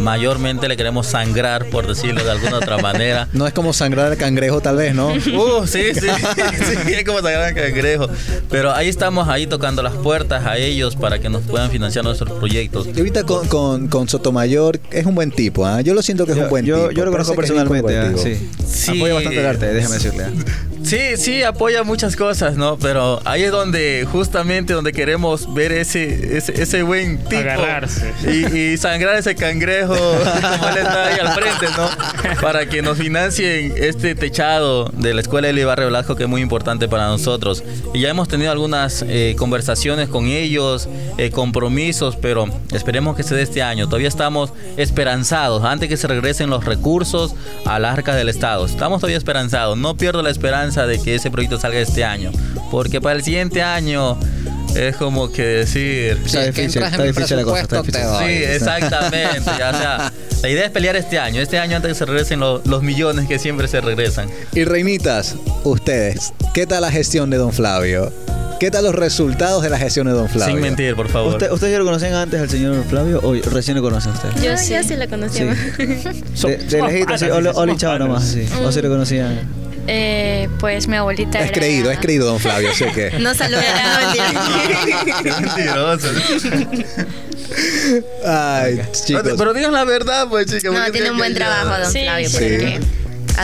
mayormente 0.00 0.68
le 0.68 0.76
queremos 0.76 1.06
sangrar, 1.06 1.66
por 1.66 1.86
decirlo 1.86 2.22
de 2.22 2.30
alguna 2.30 2.58
otra 2.58 2.78
manera. 2.78 3.28
No 3.36 3.46
es 3.46 3.52
como 3.52 3.72
sangrar 3.72 4.12
al 4.12 4.16
cangrejo 4.16 4.60
tal 4.60 4.76
vez, 4.76 4.94
¿no? 4.94 5.08
Uh, 5.36 5.66
sí, 5.66 5.82
sí, 5.94 6.00
sí, 6.86 6.92
es 6.94 7.04
como 7.04 7.20
sacar 7.20 7.54
cangrejo. 7.54 8.08
Pero 8.50 8.72
ahí 8.72 8.88
estamos, 8.88 9.28
ahí 9.28 9.46
tocando 9.46 9.82
las 9.82 9.94
puertas 9.94 10.46
a 10.46 10.56
ellos 10.56 10.96
para 10.96 11.18
que 11.18 11.28
nos 11.28 11.42
puedan 11.42 11.70
financiar 11.70 12.04
nuestros 12.04 12.30
proyectos. 12.32 12.86
Y 12.94 12.98
ahorita 12.98 13.24
con, 13.24 13.46
con, 13.48 13.88
con 13.88 14.08
Sotomayor 14.08 14.80
es 14.90 15.04
un 15.04 15.14
buen 15.14 15.30
tipo, 15.30 15.66
¿ah? 15.66 15.80
Yo 15.82 15.92
lo 15.94 16.02
siento 16.02 16.24
que 16.24 16.32
es 16.32 16.38
Yo, 16.38 16.44
un 16.44 16.50
buen 16.50 16.64
yo, 16.64 16.88
tipo. 16.88 16.90
yo 16.92 17.04
lo 17.04 17.12
conozco 17.12 17.34
personalmente, 17.34 17.98
ah, 17.98 18.12
sí. 18.16 18.48
Sí. 18.66 18.96
Apoya 18.96 19.14
bastante 19.14 19.40
el 19.40 19.46
arte, 19.46 19.72
déjame 19.72 19.94
decirle. 19.96 20.25
Ah. 20.26 20.66
Sí, 20.86 21.16
sí, 21.16 21.42
apoya 21.42 21.82
muchas 21.82 22.14
cosas, 22.14 22.56
¿no? 22.56 22.78
Pero 22.78 23.20
ahí 23.24 23.42
es 23.42 23.50
donde, 23.50 24.06
justamente, 24.12 24.72
donde 24.72 24.92
queremos 24.92 25.52
ver 25.52 25.72
ese, 25.72 26.36
ese, 26.36 26.62
ese 26.62 26.84
buen 26.84 27.18
tipo. 27.24 27.40
Agarrarse. 27.40 28.14
Y, 28.24 28.56
y 28.56 28.76
sangrar 28.76 29.16
ese 29.16 29.34
cangrejo, 29.34 29.94
como 29.96 30.68
él 30.68 30.76
está 30.78 31.06
ahí 31.06 31.18
al 31.18 31.32
frente, 31.32 31.66
¿no? 31.76 32.40
Para 32.40 32.68
que 32.68 32.82
nos 32.82 32.98
financien 32.98 33.74
este 33.76 34.14
techado 34.14 34.84
de 34.92 35.12
la 35.12 35.22
Escuela 35.22 35.52
de 35.52 35.64
Barrio 35.64 35.86
Velasco, 35.86 36.14
que 36.14 36.22
es 36.22 36.28
muy 36.28 36.40
importante 36.40 36.86
para 36.86 37.08
nosotros. 37.08 37.64
Y 37.92 38.02
ya 38.02 38.10
hemos 38.10 38.28
tenido 38.28 38.52
algunas 38.52 39.04
eh, 39.08 39.34
conversaciones 39.36 40.08
con 40.08 40.26
ellos, 40.26 40.88
eh, 41.18 41.32
compromisos, 41.32 42.14
pero 42.14 42.46
esperemos 42.72 43.16
que 43.16 43.24
se 43.24 43.34
dé 43.34 43.42
este 43.42 43.60
año. 43.60 43.86
Todavía 43.86 44.06
estamos 44.06 44.52
esperanzados, 44.76 45.64
antes 45.64 45.88
que 45.88 45.96
se 45.96 46.06
regresen 46.06 46.48
los 46.48 46.64
recursos 46.64 47.34
al 47.64 47.84
arca 47.84 48.14
del 48.14 48.28
Estado. 48.28 48.66
Estamos 48.66 49.00
todavía 49.00 49.18
esperanzados. 49.18 49.76
No 49.76 49.96
pierdo 49.96 50.22
la 50.22 50.30
esperanza 50.30 50.75
de 50.84 50.98
que 51.00 51.14
ese 51.14 51.30
proyecto 51.30 51.60
salga 51.60 51.78
este 51.78 52.02
año, 52.04 52.32
porque 52.72 53.00
para 53.00 53.14
el 53.16 53.22
siguiente 53.22 53.62
año 53.62 54.18
es 54.74 54.96
como 54.96 55.30
que 55.32 55.42
decir... 55.42 56.20
Está 56.26 56.42
difícil, 56.44 56.82
está 56.82 57.02
difícil 57.04 57.36
la 57.38 57.44
cosa, 57.44 57.60
está 57.62 57.80
difícil. 57.82 58.02
Sí, 58.18 58.32
exactamente. 58.44 59.38
o 59.50 59.54
sea, 59.54 60.12
la 60.42 60.48
idea 60.50 60.66
es 60.66 60.70
pelear 60.70 60.96
este 60.96 61.18
año. 61.18 61.40
Este 61.40 61.58
año 61.58 61.76
antes 61.76 61.92
que 61.92 61.94
se 61.94 62.04
regresen 62.04 62.40
lo- 62.40 62.60
los 62.66 62.82
millones 62.82 63.26
que 63.26 63.38
siempre 63.38 63.68
se 63.68 63.80
regresan. 63.80 64.28
Y 64.52 64.64
reinitas, 64.64 65.36
ustedes, 65.64 66.34
¿qué 66.52 66.66
tal 66.66 66.82
la 66.82 66.90
gestión 66.90 67.30
de 67.30 67.38
don 67.38 67.52
Flavio? 67.54 68.12
¿Qué 68.60 68.70
tal 68.70 68.84
los 68.84 68.94
resultados 68.94 69.62
de 69.62 69.68
la 69.70 69.78
gestión 69.78 70.06
de 70.06 70.12
don 70.14 70.28
Flavio? 70.28 70.54
Sin 70.54 70.62
mentir, 70.62 70.94
por 70.94 71.08
favor. 71.08 71.32
¿Usted- 71.32 71.50
¿Ustedes 71.52 71.72
ya 71.72 71.78
lo 71.78 71.84
conocían 71.86 72.14
antes 72.14 72.40
al 72.40 72.48
señor 72.50 72.84
Flavio 72.88 73.20
o 73.22 73.34
recién 73.50 73.76
lo 73.76 73.82
conocen 73.82 74.12
ustedes? 74.12 74.34
Yo 74.36 74.42
Yo 74.52 74.56
sí, 74.58 74.74
sí. 74.82 74.88
sí 74.88 74.96
la 74.96 75.06
conocía. 75.08 75.54
So- 76.34 76.48
De, 76.48 76.56
de 76.58 76.70
somos 76.70 76.86
lejito, 76.92 77.04
panas, 77.06 77.20
sí, 77.20 77.26
o, 77.30 77.40
lo- 77.40 77.50
o 77.50 77.54
panas. 77.66 77.98
nomás, 77.98 78.24
sí. 78.24 78.46
O 78.62 78.70
se 78.72 78.82
lo 78.82 78.88
conocían. 78.90 79.40
Eh, 79.88 80.48
pues 80.58 80.88
mi 80.88 80.96
abuelita 80.96 81.38
Es 81.38 81.46
era- 81.46 81.54
creído, 81.54 81.90
es 81.90 81.98
creído 81.98 82.26
don 82.26 82.40
Flavio, 82.40 82.74
sé 82.74 82.86
que. 82.92 83.18
No 83.20 83.34
saluda, 83.34 83.62
no 83.62 84.00
mentira. 84.06 85.22
Qué 85.22 85.30
mentiroso. 85.40 86.08
Ay, 88.24 88.80
chicos. 88.92 89.34
Pero 89.38 89.54
digan 89.54 89.72
la 89.72 89.84
verdad, 89.84 90.26
pues, 90.28 90.46
chicos. 90.46 90.74
No, 90.74 90.90
tiene 90.92 91.10
un 91.10 91.18
buen 91.18 91.34
trabajo, 91.34 91.82
don 91.82 91.92
Sí, 91.92 92.00
Flavio, 92.02 92.28
sí. 92.28 92.36
porque 92.38 92.80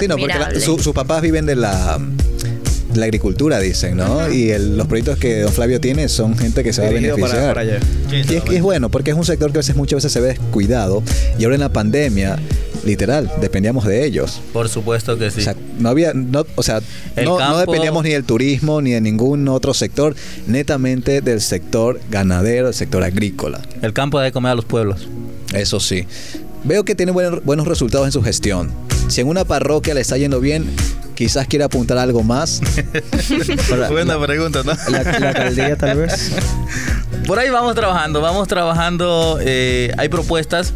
Sí, 0.00 0.08
no, 0.08 0.16
porque 0.16 0.38
la- 0.38 0.58
su- 0.60 0.78
sus 0.78 0.94
papás 0.94 1.20
viven 1.22 1.44
de 1.46 1.54
la, 1.54 1.98
de 1.98 2.98
la 2.98 3.04
agricultura, 3.04 3.58
dicen, 3.60 3.96
¿no? 3.98 4.30
Y 4.32 4.50
el- 4.50 4.76
los 4.76 4.86
proyectos 4.86 5.18
que 5.18 5.40
don 5.42 5.52
Flavio 5.52 5.80
tiene 5.80 6.08
son 6.08 6.36
gente 6.36 6.64
que 6.64 6.72
se 6.72 6.80
va 6.80 6.88
a 6.88 6.90
para- 6.90 7.00
beneficiar. 7.00 7.48
para 7.54 7.60
allá. 7.60 7.78
Y 8.10 8.34
es, 8.36 8.42
y 8.50 8.56
es 8.56 8.62
bueno, 8.62 8.88
porque 8.88 9.10
es 9.10 9.16
un 9.16 9.24
sector 9.24 9.52
que 9.52 9.58
a 9.58 9.60
veces, 9.60 9.76
muchas 9.76 9.98
veces 9.98 10.12
se 10.12 10.20
ve 10.20 10.28
descuidado. 10.28 11.02
Y 11.38 11.44
ahora 11.44 11.56
en 11.56 11.60
la 11.60 11.68
pandemia, 11.72 12.36
literal, 12.84 13.30
dependíamos 13.40 13.84
de 13.84 14.04
ellos. 14.04 14.40
Por 14.52 14.68
supuesto 14.68 15.16
que 15.18 15.30
sí. 15.30 15.40
O 15.40 15.44
sea, 15.44 15.54
no 15.78 15.88
había, 15.88 16.12
no, 16.14 16.44
o 16.56 16.62
sea, 16.62 16.80
dependíamos 17.14 18.04
ni 18.04 18.10
del 18.10 18.24
turismo 18.24 18.80
ni 18.80 18.92
de 18.92 19.00
ningún 19.00 19.46
otro 19.48 19.74
sector, 19.74 20.14
netamente 20.46 21.20
del 21.20 21.40
sector 21.40 22.00
ganadero, 22.10 22.66
del 22.66 22.74
sector 22.74 23.02
agrícola. 23.02 23.60
El 23.82 23.92
campo 23.92 24.18
de 24.20 24.32
comer 24.32 24.52
a 24.52 24.54
los 24.54 24.64
pueblos. 24.64 25.06
Eso 25.52 25.80
sí. 25.80 26.06
Veo 26.64 26.84
que 26.84 26.94
tiene 26.94 27.12
buen- 27.12 27.40
buenos 27.44 27.66
resultados 27.66 28.06
en 28.06 28.12
su 28.12 28.22
gestión. 28.22 28.70
Si 29.08 29.20
en 29.20 29.26
una 29.28 29.44
parroquia 29.44 29.94
le 29.94 30.00
está 30.00 30.16
yendo 30.16 30.38
bien, 30.40 30.64
quizás 31.14 31.46
quiera 31.48 31.64
apuntar 31.66 31.98
a 31.98 32.02
algo 32.02 32.22
más. 32.22 32.60
Buena 33.90 34.18
pregunta, 34.20 34.62
¿no? 34.64 34.72
La, 34.90 35.02
la 35.18 35.28
alcaldía 35.30 35.76
tal 35.76 35.98
vez. 35.98 36.30
Por 37.26 37.38
ahí 37.38 37.50
vamos 37.50 37.74
trabajando, 37.74 38.20
vamos 38.20 38.48
trabajando. 38.48 39.38
eh, 39.40 39.92
hay 39.98 40.08
propuestas, 40.08 40.72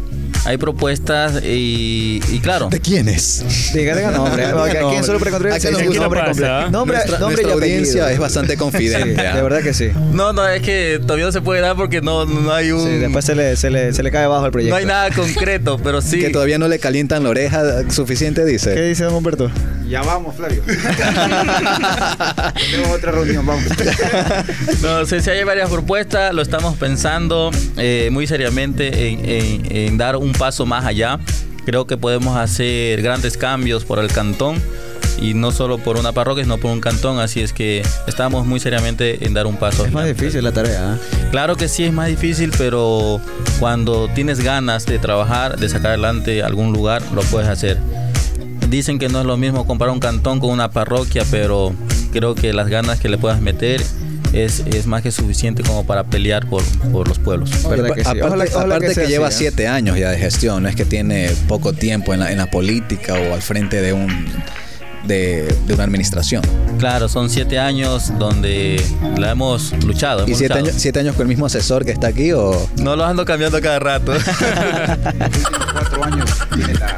hay 0.47 0.57
propuestas 0.57 1.43
y, 1.43 2.21
y 2.31 2.39
claro. 2.39 2.69
¿De 2.69 2.79
quiénes? 2.79 3.43
Diga, 3.73 3.93
nombre. 4.11 4.45
Diga 4.47 4.63
¿A 4.63 4.67
quién 4.69 4.81
nombre. 4.81 5.03
solo 5.03 5.19
preconstruir? 5.19 5.53
Acá 5.53 5.61
Sí, 5.61 5.67
nos 5.71 5.81
sí, 5.81 5.87
gusta 5.87 6.01
nombre 6.03 6.21
completo. 6.25 6.69
Nombre, 6.71 6.97
nuestra 6.97 7.19
nombre 7.19 7.41
y 7.41 7.45
nuestra 7.45 7.53
apellido. 7.53 7.53
audiencia 7.53 8.11
es 8.11 8.19
bastante 8.19 8.53
Sí, 8.53 8.57
confidente. 8.57 9.27
¿ah? 9.27 9.35
de 9.35 9.41
verdad 9.41 9.61
que 9.61 9.73
sí. 9.73 9.89
No, 10.13 10.33
no, 10.33 10.47
es 10.47 10.61
que 10.61 10.99
todavía 11.01 11.25
no 11.25 11.31
se 11.31 11.41
puede 11.41 11.61
dar 11.61 11.75
porque 11.75 12.01
no, 12.01 12.25
no 12.25 12.51
hay 12.53 12.71
un. 12.71 12.81
Sí, 12.81 12.97
después 12.97 13.25
se 13.25 13.35
le, 13.35 13.55
se, 13.57 13.69
le, 13.69 13.93
se 13.93 14.01
le 14.03 14.09
cae 14.11 14.23
abajo 14.23 14.45
el 14.45 14.51
proyecto. 14.51 14.73
no 14.73 14.79
hay 14.79 14.85
nada 14.85 15.11
concreto, 15.11 15.79
pero 15.83 16.01
sí. 16.01 16.19
Que 16.19 16.29
todavía 16.29 16.57
no 16.57 16.67
le 16.67 16.79
calientan 16.79 17.23
la 17.23 17.29
oreja 17.29 17.89
suficiente, 17.91 18.41
¿Qué 18.45 18.51
dice. 18.51 18.81
dice 18.81 19.03
don 19.03 19.13
Humberto? 19.15 19.51
Ya 19.89 20.01
vamos, 20.03 20.35
Flavio. 20.35 20.61
Tenemos 22.71 22.89
otra 22.95 23.11
reunión, 23.11 23.45
vamos. 23.45 23.63
No 24.81 25.05
sé 25.05 25.21
si 25.21 25.29
hay 25.29 25.43
varias 25.43 25.69
propuestas, 25.69 26.33
lo 26.33 26.41
estamos 26.41 26.75
pensando 26.77 27.51
eh, 27.77 28.09
muy 28.11 28.27
seriamente 28.27 29.09
en, 29.09 29.25
en- 29.29 29.75
en 29.75 29.97
dar 29.97 30.15
un 30.17 30.31
paso 30.33 30.65
más 30.65 30.85
allá. 30.85 31.19
Creo 31.65 31.85
que 31.87 31.97
podemos 31.97 32.37
hacer 32.37 33.01
grandes 33.01 33.37
cambios 33.37 33.83
por 33.85 33.99
el 33.99 34.07
cantón 34.11 34.61
y 35.19 35.33
no 35.33 35.51
solo 35.51 35.79
por 35.79 35.97
una 35.97 36.11
parroquia, 36.13 36.43
sino 36.43 36.57
por 36.57 36.71
un 36.71 36.79
cantón. 36.79 37.19
Así 37.19 37.41
es 37.41 37.51
que 37.53 37.81
estamos 38.07 38.45
muy 38.45 38.59
seriamente 38.59 39.25
en 39.25 39.33
dar 39.33 39.47
un 39.47 39.57
paso. 39.57 39.85
Es 39.85 39.91
más 39.91 40.05
difícil 40.05 40.43
la 40.43 40.51
tarea. 40.51 40.95
¿eh? 40.95 41.27
Claro 41.31 41.55
que 41.57 41.67
sí 41.67 41.83
es 41.83 41.91
más 41.91 42.07
difícil, 42.07 42.51
pero 42.57 43.19
cuando 43.59 44.09
tienes 44.13 44.39
ganas 44.41 44.85
de 44.85 44.99
trabajar, 44.99 45.57
de 45.57 45.67
sacar 45.69 45.87
adelante 45.91 46.43
algún 46.43 46.71
lugar, 46.71 47.01
lo 47.13 47.21
puedes 47.23 47.49
hacer. 47.49 47.77
Dicen 48.69 48.99
que 48.99 49.09
no 49.09 49.19
es 49.21 49.25
lo 49.25 49.37
mismo 49.37 49.65
comparar 49.65 49.93
un 49.93 49.99
cantón 49.99 50.39
con 50.39 50.49
una 50.49 50.69
parroquia, 50.71 51.23
pero 51.31 51.73
creo 52.11 52.35
que 52.35 52.53
las 52.53 52.67
ganas 52.67 52.99
que 52.99 53.07
le 53.09 53.17
puedas 53.17 53.41
meter 53.41 53.81
es, 54.33 54.59
es 54.65 54.85
más 54.87 55.01
que 55.01 55.11
suficiente 55.11 55.63
como 55.63 55.85
para 55.85 56.03
pelear 56.03 56.47
por, 56.47 56.61
por 56.91 57.07
los 57.07 57.17
pueblos. 57.19 57.49
¿Verdad 57.69 57.91
que 57.95 58.03
sí? 58.03 58.07
aparte 58.09 58.25
Ojalá- 58.27 58.45
ojalá 58.53 58.75
aparte 58.75 58.93
que, 59.01 59.07
lleva 59.07 59.27
así, 59.27 59.45
¿eh? 59.45 59.49
siete 59.49 59.67
años 59.67 59.97
ya 59.97 60.11
de 60.11 60.17
gestión, 60.17 60.63
no 60.63 60.69
es 60.69 60.75
que 60.75 60.83
tiene 60.85 61.31
poco 61.47 61.71
tiempo 61.73 62.13
en 62.13 62.19
la, 62.19 62.31
en 62.31 62.37
la 62.39 62.51
política 62.51 63.13
o 63.13 63.33
al 63.33 63.41
frente 63.41 63.81
de 63.81 63.93
un 63.93 64.07
de, 65.05 65.55
de 65.65 65.73
una 65.73 65.85
administración. 65.85 66.41
Claro, 66.79 67.07
son 67.07 67.29
siete 67.29 67.57
años 67.57 68.11
donde 68.19 68.83
la 69.17 69.31
hemos 69.31 69.71
luchado. 69.85 70.23
¿Y 70.27 70.35
siete 70.35 70.55
luchado. 70.55 70.65
años, 70.67 70.75
siete 70.81 70.99
años 70.99 71.15
con 71.15 71.21
el 71.21 71.27
mismo 71.29 71.45
asesor 71.45 71.85
que 71.85 71.91
está 71.93 72.07
aquí 72.07 72.33
o...? 72.33 72.67
No 72.81 72.97
los 72.97 73.07
ando 73.07 73.23
cambiando 73.23 73.61
cada 73.61 73.79
rato. 73.79 74.13
Los 74.13 74.27
últimos 74.27 75.67
cuatro 75.71 76.03
años 76.03 76.29
tiene 76.53 76.73
la 76.73 76.97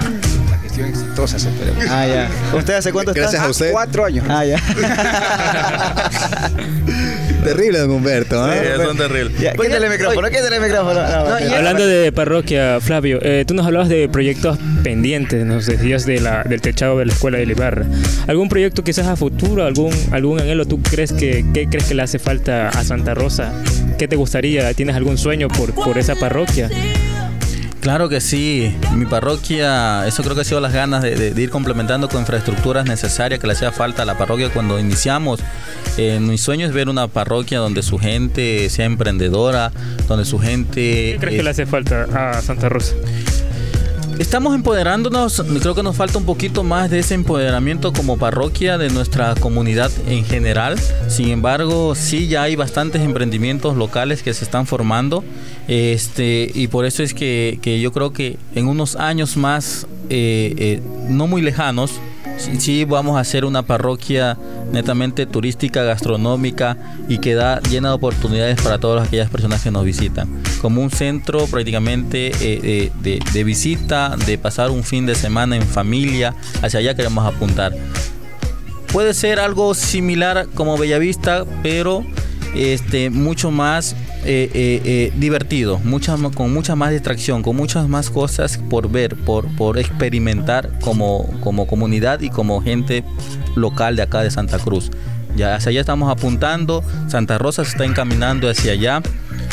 gestión 0.86 0.90
exitosa, 0.90 1.38
decir. 1.38 1.52
Ah, 1.90 2.08
ya. 2.08 2.30
¿Usted 2.58 2.74
hace 2.76 2.92
cuánto 2.92 3.12
está? 3.12 3.22
Gracias 3.22 3.42
a 3.42 3.50
usted. 3.50 3.72
Cuatro 3.72 4.06
años. 4.06 4.26
Ah, 4.30 4.46
ya. 4.46 4.60
Terrible, 7.44 7.80
don 7.80 7.92
Humberto. 7.92 8.44
¿ah? 8.44 8.54
Sí, 8.54 8.84
son 8.84 8.98
terribles. 8.98 9.40
ya. 9.40 9.54
Quítale 9.54 9.86
el 9.88 9.92
micrófono, 9.92 10.28
quítale 10.30 10.58
el 10.58 10.62
micrófono. 10.62 11.02
No, 11.02 11.40
No, 11.40 11.56
Hablando 11.56 11.88
de 11.88 12.12
parroquia, 12.12 12.80
Flavio, 12.82 13.20
eh, 13.22 13.46
tú 13.48 13.54
nos 13.54 13.66
hablabas 13.66 13.88
de 13.90 14.10
proyectos 14.10 14.58
pendientes, 14.84 15.46
nos 15.46 15.66
decías 15.66 16.06
de 16.06 16.20
la, 16.20 16.44
del 16.44 16.62
techado 16.62 17.00
de 17.00 17.06
la 17.06 17.14
escuela 17.14 17.38
de 17.38 17.46
Libarra. 17.46 17.86
¿Algún 18.28 18.50
proyecto 18.50 18.84
quizás 18.84 19.08
a 19.08 19.16
futuro, 19.16 19.66
algún, 19.66 19.94
algún 20.12 20.40
anhelo? 20.40 20.66
¿Tú 20.66 20.82
crees 20.82 21.14
que, 21.14 21.46
qué 21.54 21.68
crees 21.70 21.86
que 21.86 21.96
le 21.96 22.02
hace 22.02 22.20
falta 22.20 22.70
a 22.70 22.84
Santa 22.84 23.14
Rosa? 23.14 23.54
¿Qué 23.98 24.08
te 24.08 24.16
gustaría? 24.16 24.74
¿Tienes 24.74 24.96
algún 24.96 25.18
sueño 25.18 25.48
por, 25.48 25.74
por 25.74 25.98
esa 25.98 26.16
parroquia? 26.16 26.70
Claro 27.82 28.10
que 28.10 28.20
sí, 28.20 28.76
mi 28.94 29.06
parroquia, 29.06 30.06
eso 30.06 30.22
creo 30.22 30.36
que 30.36 30.42
ha 30.42 30.44
sido 30.44 30.60
las 30.60 30.74
ganas 30.74 31.02
de, 31.02 31.16
de- 31.16 31.34
de 31.34 31.42
ir 31.42 31.50
complementando 31.50 32.10
con 32.10 32.20
infraestructuras 32.22 32.86
necesarias 32.86 33.40
que 33.40 33.48
le 33.48 33.54
hacía 33.54 33.72
falta 33.72 34.04
a 34.04 34.06
la 34.06 34.18
parroquia 34.18 34.50
cuando 34.50 34.78
iniciamos. 34.80 35.40
Eh, 35.98 36.20
mi 36.20 36.38
sueño 36.38 36.66
es 36.68 36.74
ver 36.74 36.90
una 36.90 37.08
parroquia 37.08 37.60
donde 37.60 37.82
su 37.82 37.98
gente 37.98 38.70
sea 38.70 38.86
emprendedora, 38.86 39.72
donde 40.10 40.26
su 40.26 40.40
gente... 40.40 41.12
¿Qué 41.14 41.18
crees 41.22 41.38
que 41.38 41.44
le 41.44 41.50
hace 41.52 41.66
falta 41.66 42.04
a 42.14 42.42
Santa 42.42 42.68
Rosa? 42.68 42.96
Estamos 44.20 44.54
empoderándonos, 44.54 45.42
creo 45.62 45.76
que 45.76 45.82
nos 45.82 45.96
falta 45.96 46.18
un 46.18 46.26
poquito 46.26 46.66
más 46.66 46.90
de 46.90 47.00
ese 47.00 47.14
empoderamiento 47.14 47.94
como 47.94 48.18
parroquia 48.18 48.78
de 48.78 48.90
nuestra 48.90 49.34
comunidad 49.36 49.90
en 50.08 50.26
general. 50.26 50.78
Sin 51.08 51.30
embargo, 51.30 51.96
sí 51.96 52.28
ya 52.28 52.44
hay 52.44 52.58
bastantes 52.58 53.02
emprendimientos 53.02 53.78
locales 53.78 54.22
que 54.22 54.34
se 54.34 54.44
están 54.44 54.68
formando. 54.68 55.24
Este, 55.70 56.52
y 56.54 56.68
por 56.68 56.84
eso 56.84 57.02
es 57.02 57.14
que, 57.14 57.60
que 57.62 57.80
yo 57.80 57.94
creo 57.94 58.12
que 58.12 58.38
en 58.56 58.68
unos 58.68 58.98
años 58.98 59.38
más, 59.38 59.88
eh, 60.10 60.54
eh, 60.58 60.82
no 61.08 61.26
muy 61.28 61.42
lejanos, 61.42 61.94
sí, 62.40 62.86
vamos 62.86 63.18
a 63.18 63.20
hacer 63.20 63.46
una 63.46 63.64
parroquia 63.64 64.38
netamente 64.72 65.26
turística, 65.26 65.84
gastronómica 65.84 66.78
y 67.08 67.20
que 67.20 67.36
da 67.36 67.60
llena 67.62 67.90
de 67.90 67.96
oportunidades 67.96 68.62
para 68.62 68.80
todas 68.80 69.08
aquellas 69.08 69.30
personas 69.30 69.62
que 69.62 69.72
nos 69.72 69.84
visitan. 69.84 70.30
Como 70.62 70.82
un 70.82 70.92
centro 70.92 71.46
prácticamente 71.48 72.32
eh, 72.42 72.92
de, 73.02 73.20
de 73.34 73.44
visita, 73.44 74.16
de 74.26 74.38
pasar 74.38 74.72
un 74.72 74.84
fin 74.84 75.06
de 75.06 75.16
semana 75.16 75.56
en 75.56 75.64
familia, 75.64 76.36
hacia 76.62 76.80
allá 76.80 76.96
queremos 76.96 77.26
apuntar. 77.26 77.74
Puede 78.92 79.14
ser 79.14 79.40
algo 79.40 79.76
similar 79.76 80.48
como 80.56 80.78
Bellavista, 80.78 81.46
pero 81.62 82.04
este 82.56 83.10
mucho 83.10 83.52
más 83.52 83.94
eh, 84.26 84.50
eh, 84.54 84.82
eh, 84.84 85.14
divertido, 85.18 85.80
mucha, 85.80 86.18
ma- 86.18 86.32
con 86.32 86.54
mucha 86.54 86.76
más 86.76 86.92
distracción, 86.92 87.42
con 87.44 87.56
muchas 87.56 87.88
más 87.88 88.10
cosas 88.10 88.58
por 88.70 88.90
ver, 88.90 89.16
por, 89.16 89.48
por 89.56 89.78
experimentar 89.80 90.70
como, 90.82 91.30
como 91.42 91.68
comunidad 91.68 92.22
y 92.22 92.30
como 92.30 92.62
gente 92.62 93.04
local 93.56 93.96
de 93.96 94.02
acá 94.04 94.22
de 94.22 94.32
Santa 94.32 94.60
Cruz. 94.60 94.92
Ya 95.36 95.56
hacia 95.56 95.70
allá 95.70 95.82
estamos 95.82 96.12
apuntando, 96.12 96.84
Santa 97.08 97.38
Rosa 97.38 97.64
se 97.64 97.72
está 97.72 97.86
encaminando 97.86 98.50
hacia 98.50 98.72
allá. 98.74 99.02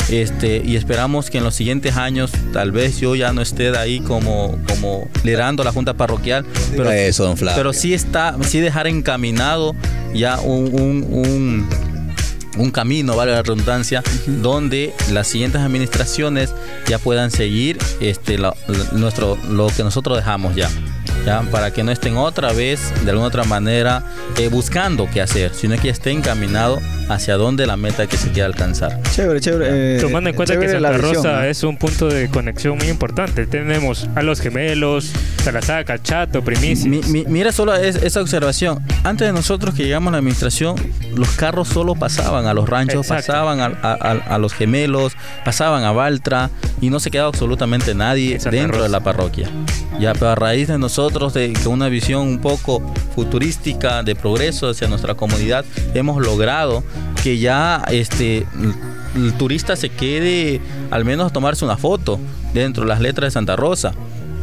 Este, 0.09 0.61
y 0.65 0.77
esperamos 0.77 1.29
que 1.29 1.37
en 1.39 1.43
los 1.43 1.53
siguientes 1.53 1.97
años, 1.97 2.31
tal 2.53 2.71
vez 2.71 2.97
yo 2.99 3.13
ya 3.15 3.33
no 3.33 3.41
esté 3.41 3.77
ahí 3.77 3.99
como, 3.99 4.57
como 4.69 5.07
liderando 5.25 5.65
la 5.65 5.73
junta 5.73 5.95
parroquial, 5.95 6.45
pero, 6.71 6.89
eso, 6.91 7.35
pero 7.55 7.73
sí 7.73 7.93
está, 7.93 8.35
sí 8.43 8.61
dejar 8.61 8.87
encaminado 8.87 9.75
ya 10.15 10.39
un, 10.39 10.73
un, 10.73 11.03
un, 11.11 11.67
un 12.57 12.71
camino, 12.71 13.15
vale 13.15 13.31
la 13.31 13.41
redundancia, 13.43 14.03
donde 14.27 14.93
las 15.11 15.27
siguientes 15.27 15.61
administraciones 15.61 16.53
ya 16.87 16.99
puedan 16.99 17.31
seguir 17.31 17.77
este, 17.99 18.37
la- 18.37 18.55
la- 18.67 18.91
nuestro, 18.97 19.37
lo 19.49 19.67
que 19.67 19.83
nosotros 19.83 20.17
dejamos 20.17 20.55
ya. 20.55 20.69
¿Ya? 21.25 21.41
Para 21.51 21.71
que 21.71 21.83
no 21.83 21.91
estén 21.91 22.17
otra 22.17 22.53
vez, 22.53 22.79
de 23.03 23.09
alguna 23.11 23.27
otra 23.27 23.43
manera, 23.43 24.03
eh, 24.37 24.49
buscando 24.49 25.07
qué 25.11 25.21
hacer, 25.21 25.53
sino 25.53 25.75
que 25.77 25.89
esté 25.89 26.11
encaminado 26.11 26.79
hacia 27.09 27.35
donde 27.37 27.65
la 27.65 27.77
meta 27.77 28.05
que 28.07 28.17
se 28.17 28.27
quiere 28.29 28.43
alcanzar. 28.43 29.01
Chévere, 29.15 29.39
chévere. 29.39 29.97
eh, 29.97 29.99
Tomando 30.01 30.29
en 30.29 30.35
cuenta 30.35 30.59
que 30.59 30.67
la 30.67 30.89
Santa 30.89 30.89
visión, 30.97 31.15
Rosa 31.15 31.31
¿no? 31.37 31.43
es 31.43 31.63
un 31.63 31.77
punto 31.77 32.07
de 32.09 32.29
conexión 32.29 32.77
muy 32.77 32.87
importante. 32.89 33.45
Tenemos 33.47 34.07
a 34.15 34.21
los 34.23 34.41
gemelos, 34.41 35.11
Salazaca, 35.43 36.01
Chato, 36.01 36.43
Primicias. 36.43 36.85
Mi- 36.87 37.01
mi- 37.11 37.25
mira 37.27 37.51
solo 37.51 37.73
es- 37.75 37.95
esa 37.95 38.21
observación. 38.21 38.79
Antes 39.03 39.27
de 39.27 39.33
nosotros 39.33 39.73
que 39.73 39.83
llegamos 39.83 40.09
a 40.09 40.11
la 40.13 40.17
administración, 40.17 40.75
los 41.15 41.29
carros 41.29 41.69
solo 41.69 41.95
pasaban 41.95 42.45
a 42.45 42.53
los 42.53 42.67
ranchos, 42.67 43.05
Exacto. 43.05 43.27
pasaban 43.33 43.59
a, 43.61 43.65
a- 43.81 43.93
a- 43.93 44.35
a 44.35 44.37
los 44.37 44.53
gemelos, 44.53 45.13
pasaban 45.45 45.83
a 45.85 45.91
Baltra 45.91 46.49
y 46.81 46.89
no 46.89 46.99
se 46.99 47.09
quedaba 47.09 47.29
absolutamente 47.29 47.95
nadie 47.95 48.37
dentro 48.39 48.73
Rosa. 48.73 48.83
de 48.83 48.89
la 48.89 48.99
parroquia. 48.99 49.47
Ya, 49.99 50.13
pero 50.13 50.29
a 50.29 50.35
raíz 50.35 50.67
de 50.67 50.77
nosotros, 50.77 51.33
de 51.33 51.53
con 51.63 51.73
una 51.73 51.89
visión 51.89 52.21
un 52.21 52.39
poco 52.39 52.81
futurística 53.15 54.03
de 54.03 54.15
progreso 54.15 54.69
hacia 54.69 54.87
nuestra 54.87 55.15
comunidad, 55.15 55.65
hemos 55.95 56.23
logrado 56.23 56.83
que 57.23 57.39
ya 57.39 57.83
este 57.89 58.45
el, 59.15 59.33
turista 59.33 59.75
se 59.75 59.89
quede 59.89 60.61
al 60.91 61.03
menos 61.03 61.31
a 61.31 61.33
tomarse 61.33 61.65
una 61.65 61.77
foto 61.77 62.19
dentro 62.53 62.83
de 62.83 62.89
las 62.89 63.01
letras 63.01 63.27
de 63.27 63.31
Santa 63.31 63.55
Rosa 63.55 63.93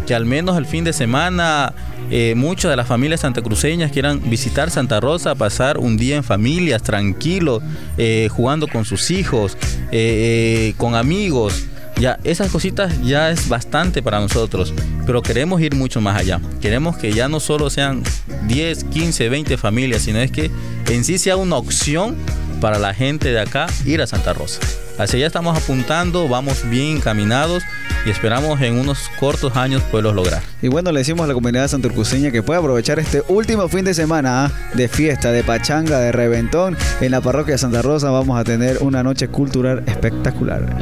que 0.07 0.14
al 0.14 0.27
menos 0.27 0.59
el 0.59 0.67
fin 0.67 0.85
de 0.85 0.93
semana 0.93 1.73
eh, 2.11 2.35
muchas 2.37 2.71
de 2.71 2.77
las 2.77 2.87
familias 2.87 3.21
santacruceñas 3.21 3.90
quieran 3.90 4.21
visitar 4.29 4.71
Santa 4.71 5.01
Rosa, 5.01 5.35
pasar 5.35 5.79
un 5.79 5.97
día 5.97 6.17
en 6.17 6.25
familias, 6.25 6.83
tranquilos, 6.83 7.62
eh, 7.97 8.29
jugando 8.31 8.69
con 8.69 8.85
sus 8.85 9.11
hijos, 9.11 9.57
eh, 9.90 10.75
con 10.77 10.95
amigos. 10.95 11.67
Ya, 11.99 12.19
esas 12.25 12.51
cositas 12.51 13.01
ya 13.03 13.31
es 13.31 13.49
bastante 13.49 14.03
para 14.03 14.21
nosotros, 14.21 14.75
pero 15.07 15.23
queremos 15.23 15.61
ir 15.61 15.75
mucho 15.75 16.01
más 16.01 16.21
allá. 16.21 16.41
Queremos 16.61 16.97
que 16.97 17.13
ya 17.13 17.29
no 17.29 17.41
solo 17.41 17.71
sean 17.71 18.03
10, 18.49 18.85
15, 18.85 19.29
20 19.29 19.57
familias, 19.57 20.03
sino 20.03 20.19
es 20.19 20.31
que 20.31 20.51
en 20.89 21.05
sí 21.05 21.19
sea 21.19 21.37
una 21.37 21.57
opción 21.57 22.17
para 22.61 22.79
la 22.79 22.95
gente 22.95 23.31
de 23.31 23.41
acá 23.41 23.67
ir 23.85 24.03
a 24.03 24.07
Santa 24.07 24.33
Rosa. 24.33 24.61
Hacia 24.99 25.19
allá 25.19 25.27
estamos 25.27 25.57
apuntando, 25.57 26.29
vamos 26.29 26.69
bien 26.69 26.97
encaminados 26.97 27.63
y 28.07 28.11
esperamos 28.11 28.61
en 28.61 28.79
unos 28.79 29.11
cortos 29.19 29.57
años 29.57 29.83
poderlos 29.83 30.15
lograr. 30.15 30.43
Y 30.63 30.69
bueno, 30.69 30.93
le 30.93 31.01
decimos 31.01 31.25
a 31.25 31.27
la 31.27 31.35
comunidad 31.35 31.69
santurcuseña 31.69 32.31
que 32.31 32.43
puede 32.43 32.61
aprovechar 32.61 32.99
este 32.99 33.23
último 33.29 33.69
fin 33.69 33.85
de 33.85 33.95
semana 33.95 34.47
¿ah? 34.47 34.53
de 34.75 34.89
fiesta, 34.89 35.33
de 35.33 35.43
pachanga, 35.43 35.99
de 35.99 36.13
reventón. 36.13 36.77
En 37.01 37.11
la 37.11 37.21
parroquia 37.21 37.55
de 37.55 37.59
Santa 37.59 37.83
Rosa 37.83 38.11
vamos 38.11 38.39
a 38.39 38.45
tener 38.45 38.79
una 38.83 39.03
noche 39.03 39.29
cultural 39.29 39.83
espectacular. 39.87 40.77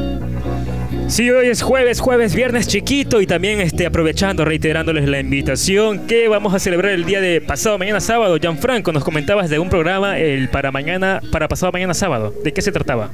Sí, 1.12 1.28
hoy 1.28 1.48
es 1.48 1.60
jueves, 1.60 2.00
jueves, 2.00 2.34
viernes 2.34 2.66
chiquito 2.66 3.20
y 3.20 3.26
también 3.26 3.60
este, 3.60 3.84
aprovechando, 3.84 4.46
reiterándoles 4.46 5.06
la 5.06 5.20
invitación 5.20 6.06
que 6.06 6.26
vamos 6.26 6.54
a 6.54 6.58
celebrar 6.58 6.92
el 6.92 7.04
día 7.04 7.20
de 7.20 7.42
pasado 7.42 7.76
mañana 7.76 8.00
sábado. 8.00 8.38
Gianfranco, 8.40 8.92
nos 8.92 9.04
comentabas 9.04 9.50
de 9.50 9.58
un 9.58 9.68
programa 9.68 10.18
el 10.18 10.48
para 10.48 10.72
mañana, 10.72 11.20
para 11.30 11.48
pasado 11.48 11.70
mañana 11.70 11.92
sábado. 11.92 12.32
¿De 12.42 12.54
qué 12.54 12.62
se 12.62 12.72
trataba? 12.72 13.10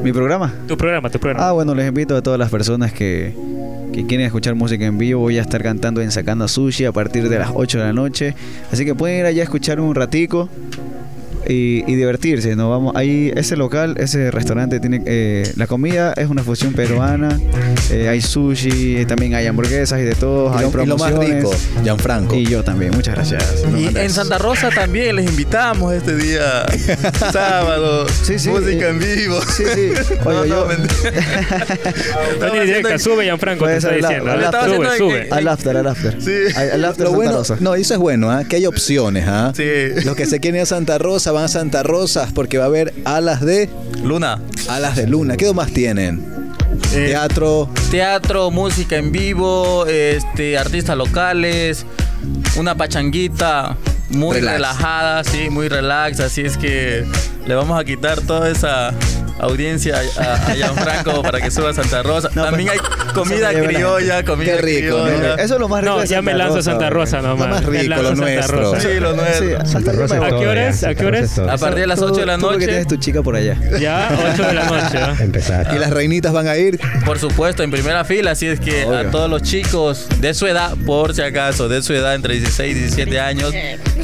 ¿Mi 0.00 0.12
programa? 0.12 0.54
Tu 0.68 0.76
programa, 0.76 1.10
tu 1.10 1.18
programa. 1.18 1.48
Ah, 1.48 1.50
bueno, 1.50 1.74
les 1.74 1.88
invito 1.88 2.14
a 2.14 2.22
todas 2.22 2.38
las 2.38 2.50
personas 2.50 2.92
que, 2.92 3.34
que 3.92 4.06
quieren 4.06 4.26
escuchar 4.26 4.54
música 4.54 4.84
en 4.84 4.96
vivo. 4.96 5.22
Voy 5.22 5.38
a 5.38 5.42
estar 5.42 5.60
cantando 5.60 6.00
en 6.02 6.12
Sacando 6.12 6.46
Sushi 6.46 6.84
a 6.84 6.92
partir 6.92 7.28
de 7.28 7.36
las 7.36 7.50
8 7.52 7.78
de 7.78 7.84
la 7.84 7.92
noche. 7.92 8.36
Así 8.70 8.84
que 8.84 8.94
pueden 8.94 9.18
ir 9.18 9.26
allá 9.26 9.42
a 9.42 9.44
escuchar 9.44 9.80
un 9.80 9.96
ratico 9.96 10.48
y, 11.48 11.84
y 11.90 11.94
divertirse. 11.96 12.56
¿no? 12.56 12.70
Vamos, 12.70 12.94
ahí 12.96 13.32
ese 13.36 13.56
local, 13.56 13.94
ese 13.98 14.30
restaurante 14.30 14.80
tiene 14.80 15.02
eh, 15.06 15.50
la 15.56 15.66
comida 15.66 16.12
es 16.16 16.28
una 16.28 16.42
fusión 16.42 16.72
peruana. 16.72 17.38
eh, 17.90 18.08
hay 18.08 18.20
sushi, 18.20 19.04
también 19.06 19.34
hay 19.34 19.46
hamburguesas 19.46 20.00
y 20.00 20.02
de 20.04 20.14
todo. 20.14 20.52
Y 20.54 20.58
hay 20.64 20.70
lo, 20.70 20.82
y 20.82 20.86
lo 20.86 20.96
más 20.98 21.10
promociones. 21.12 21.44
rico, 21.44 21.54
Gianfranco. 21.82 22.34
Y 22.36 22.46
yo 22.46 22.62
también, 22.64 22.92
muchas 22.92 23.14
gracias. 23.14 23.44
Y 23.76 23.96
en 23.98 24.10
Santa 24.10 24.38
Rosa 24.38 24.70
también 24.70 25.16
les 25.16 25.26
invitamos 25.26 25.92
este 25.94 26.16
día 26.16 26.64
sábado. 27.32 28.06
Sí, 28.22 28.38
sí, 28.38 28.48
música 28.50 28.86
eh, 28.86 28.90
en 28.90 28.98
vivo. 28.98 29.40
Sí, 29.42 29.64
sí. 29.74 29.90
Oye, 30.24 30.48
No, 30.48 30.66
no, 30.66 32.54
yo- 32.54 32.62
directa, 32.64 32.98
sube 32.98 33.24
Gianfranco, 33.24 33.64
te 33.66 33.76
Puede 33.76 33.76
está 33.78 33.90
la- 33.90 33.96
diciendo. 33.96 34.30
al 34.32 35.48
after, 35.48 35.76
al 35.76 35.86
after. 35.86 36.22
Sí. 36.22 36.32
Al, 36.56 36.70
al 36.72 36.84
after 36.84 37.04
Lo 37.04 37.10
Santa 37.10 37.16
bueno, 37.16 37.32
Rosa. 37.32 37.56
no, 37.60 37.74
eso 37.74 37.94
es 37.94 38.00
bueno, 38.00 38.30
¿ah? 38.30 38.44
que 38.48 38.56
hay 38.56 38.66
opciones. 38.66 39.24
¿ah? 39.26 39.52
Sí. 39.54 39.62
Los 40.04 40.16
que 40.16 40.26
se 40.26 40.40
quieren 40.40 40.56
ir 40.58 40.62
a 40.62 40.66
Santa 40.66 40.98
Rosa 40.98 41.32
van 41.34 41.44
a 41.44 41.48
Santa 41.48 41.82
Rosa 41.82 42.28
porque 42.34 42.56
va 42.58 42.64
a 42.64 42.68
haber 42.68 42.94
alas 43.04 43.40
de 43.42 43.68
Luna. 44.02 44.40
alas 44.68 44.96
de 44.96 45.06
luna. 45.06 45.36
¿Qué 45.36 45.52
más 45.52 45.70
tienen? 45.72 46.24
Eh, 46.92 47.06
Teatro. 47.08 47.68
Teatro, 47.90 48.50
música 48.50 48.96
en 48.96 49.12
vivo, 49.12 49.86
este, 49.86 50.56
artistas 50.58 50.96
locales, 50.96 51.84
una 52.56 52.74
pachanguita 52.76 53.76
muy 54.10 54.36
Relax. 54.36 54.52
relajada, 54.56 55.24
sí, 55.24 55.50
muy 55.50 55.68
relax, 55.68 56.20
así 56.20 56.42
es 56.42 56.56
que 56.56 57.04
le 57.46 57.54
vamos 57.54 57.78
a 57.80 57.84
quitar 57.84 58.20
toda 58.20 58.50
esa 58.50 58.92
audiencia 59.38 60.00
a, 60.18 60.34
a 60.34 60.54
Gianfranco 60.54 61.22
para 61.22 61.40
que 61.40 61.50
suba 61.50 61.70
a 61.70 61.74
Santa 61.74 62.02
Rosa. 62.02 62.30
No, 62.34 62.44
También 62.44 62.70
hay 62.70 62.78
pues, 62.78 63.12
comida 63.12 63.52
lleva 63.52 63.62
la 63.66 63.68
criolla, 63.68 64.24
comida 64.24 64.56
Qué 64.56 64.62
rico, 64.62 64.98
¿no? 64.98 65.04
criolla. 65.04 65.34
Eso 65.34 65.54
es 65.54 65.60
lo 65.60 65.68
más 65.68 65.82
rico 65.82 65.94
No, 65.96 66.00
de 66.02 66.06
ya 66.06 66.22
me 66.22 66.34
lanzo 66.34 66.58
a 66.58 66.62
Santa. 66.62 66.90
Rosa 66.90 67.20
nomás. 67.22 67.48
más 67.48 67.66
Me 67.66 67.82
rico, 67.82 68.02
lo 68.02 68.14
nuestro. 68.14 68.60
Rosa. 68.60 68.80
Sí, 68.80 69.00
lo 69.00 69.12
nuestro. 69.14 69.46
Sí, 69.64 69.70
Santa 69.72 69.92
Rosa 69.92 70.16
es 70.16 70.22
¿A 70.22 70.28
qué 70.38 70.46
hora 70.46 70.68
es? 70.68 70.84
¿A 70.84 70.94
qué 70.94 71.06
hora 71.06 71.18
es? 71.20 71.38
A 71.38 71.56
partir 71.58 71.80
de 71.80 71.86
las 71.86 71.98
Tú- 71.98 72.06
8 72.06 72.20
de 72.20 72.26
la 72.26 72.34
tú 72.36 72.40
porque 72.42 72.56
noche. 72.56 72.66
tienes 72.68 72.86
tu 72.86 72.96
chica 72.96 73.22
por 73.22 73.36
allá. 73.36 73.56
Ya, 73.80 74.08
8 74.32 74.42
de 74.42 74.54
la 74.54 74.64
noche. 74.64 74.98
Empezar. 75.24 75.70
Y 75.74 75.78
las 75.78 75.90
reinitas 75.90 76.32
van 76.32 76.46
a 76.48 76.56
ir. 76.56 76.78
Por 77.04 77.18
supuesto, 77.18 77.62
en 77.62 77.70
primera 77.70 78.04
fila, 78.04 78.32
así 78.32 78.46
es 78.46 78.60
que 78.60 78.84
Obvio. 78.84 78.98
a 78.98 79.10
todos 79.10 79.28
los 79.30 79.42
chicos 79.42 80.06
de 80.20 80.34
su 80.34 80.46
edad, 80.46 80.74
por 80.86 81.14
si 81.14 81.22
acaso, 81.22 81.68
de 81.68 81.82
su 81.82 81.92
edad, 81.94 82.14
entre 82.14 82.34
16 82.34 82.76
y 82.76 82.78
17 82.80 83.20
años, 83.20 83.52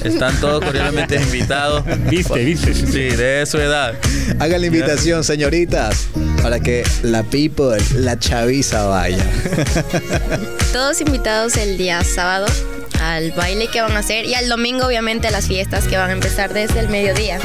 están 0.05 0.35
todos 0.41 0.65
cordialmente 0.65 1.17
invitados. 1.17 1.85
Viste, 2.09 2.45
viste. 2.45 2.75
Sí, 2.75 3.17
de 3.17 3.45
su 3.47 3.59
edad. 3.59 3.95
Hagan 4.39 4.61
la 4.61 4.67
invitación, 4.67 5.20
señoritas, 5.23 6.09
para 6.43 6.61
que 6.61 6.85
la 7.03 7.23
people, 7.23 7.79
la 7.95 8.19
chaviza 8.19 8.87
vaya. 8.87 9.25
Todos 10.73 11.01
invitados 11.01 11.57
el 11.57 11.77
día 11.79 12.03
sábado 12.05 12.47
al 13.01 13.33
baile 13.33 13.69
que 13.69 13.81
van 13.81 13.93
a 13.93 14.01
hacer 14.01 14.27
y 14.27 14.35
al 14.35 14.49
domingo 14.49 14.87
obviamente 14.87 15.29
a 15.29 15.31
las 15.31 15.47
fiestas 15.47 15.87
que 15.87 15.97
van 15.97 16.11
a 16.11 16.13
empezar 16.13 16.53
desde 16.53 16.81
el 16.81 16.89
mediodía. 16.89 17.39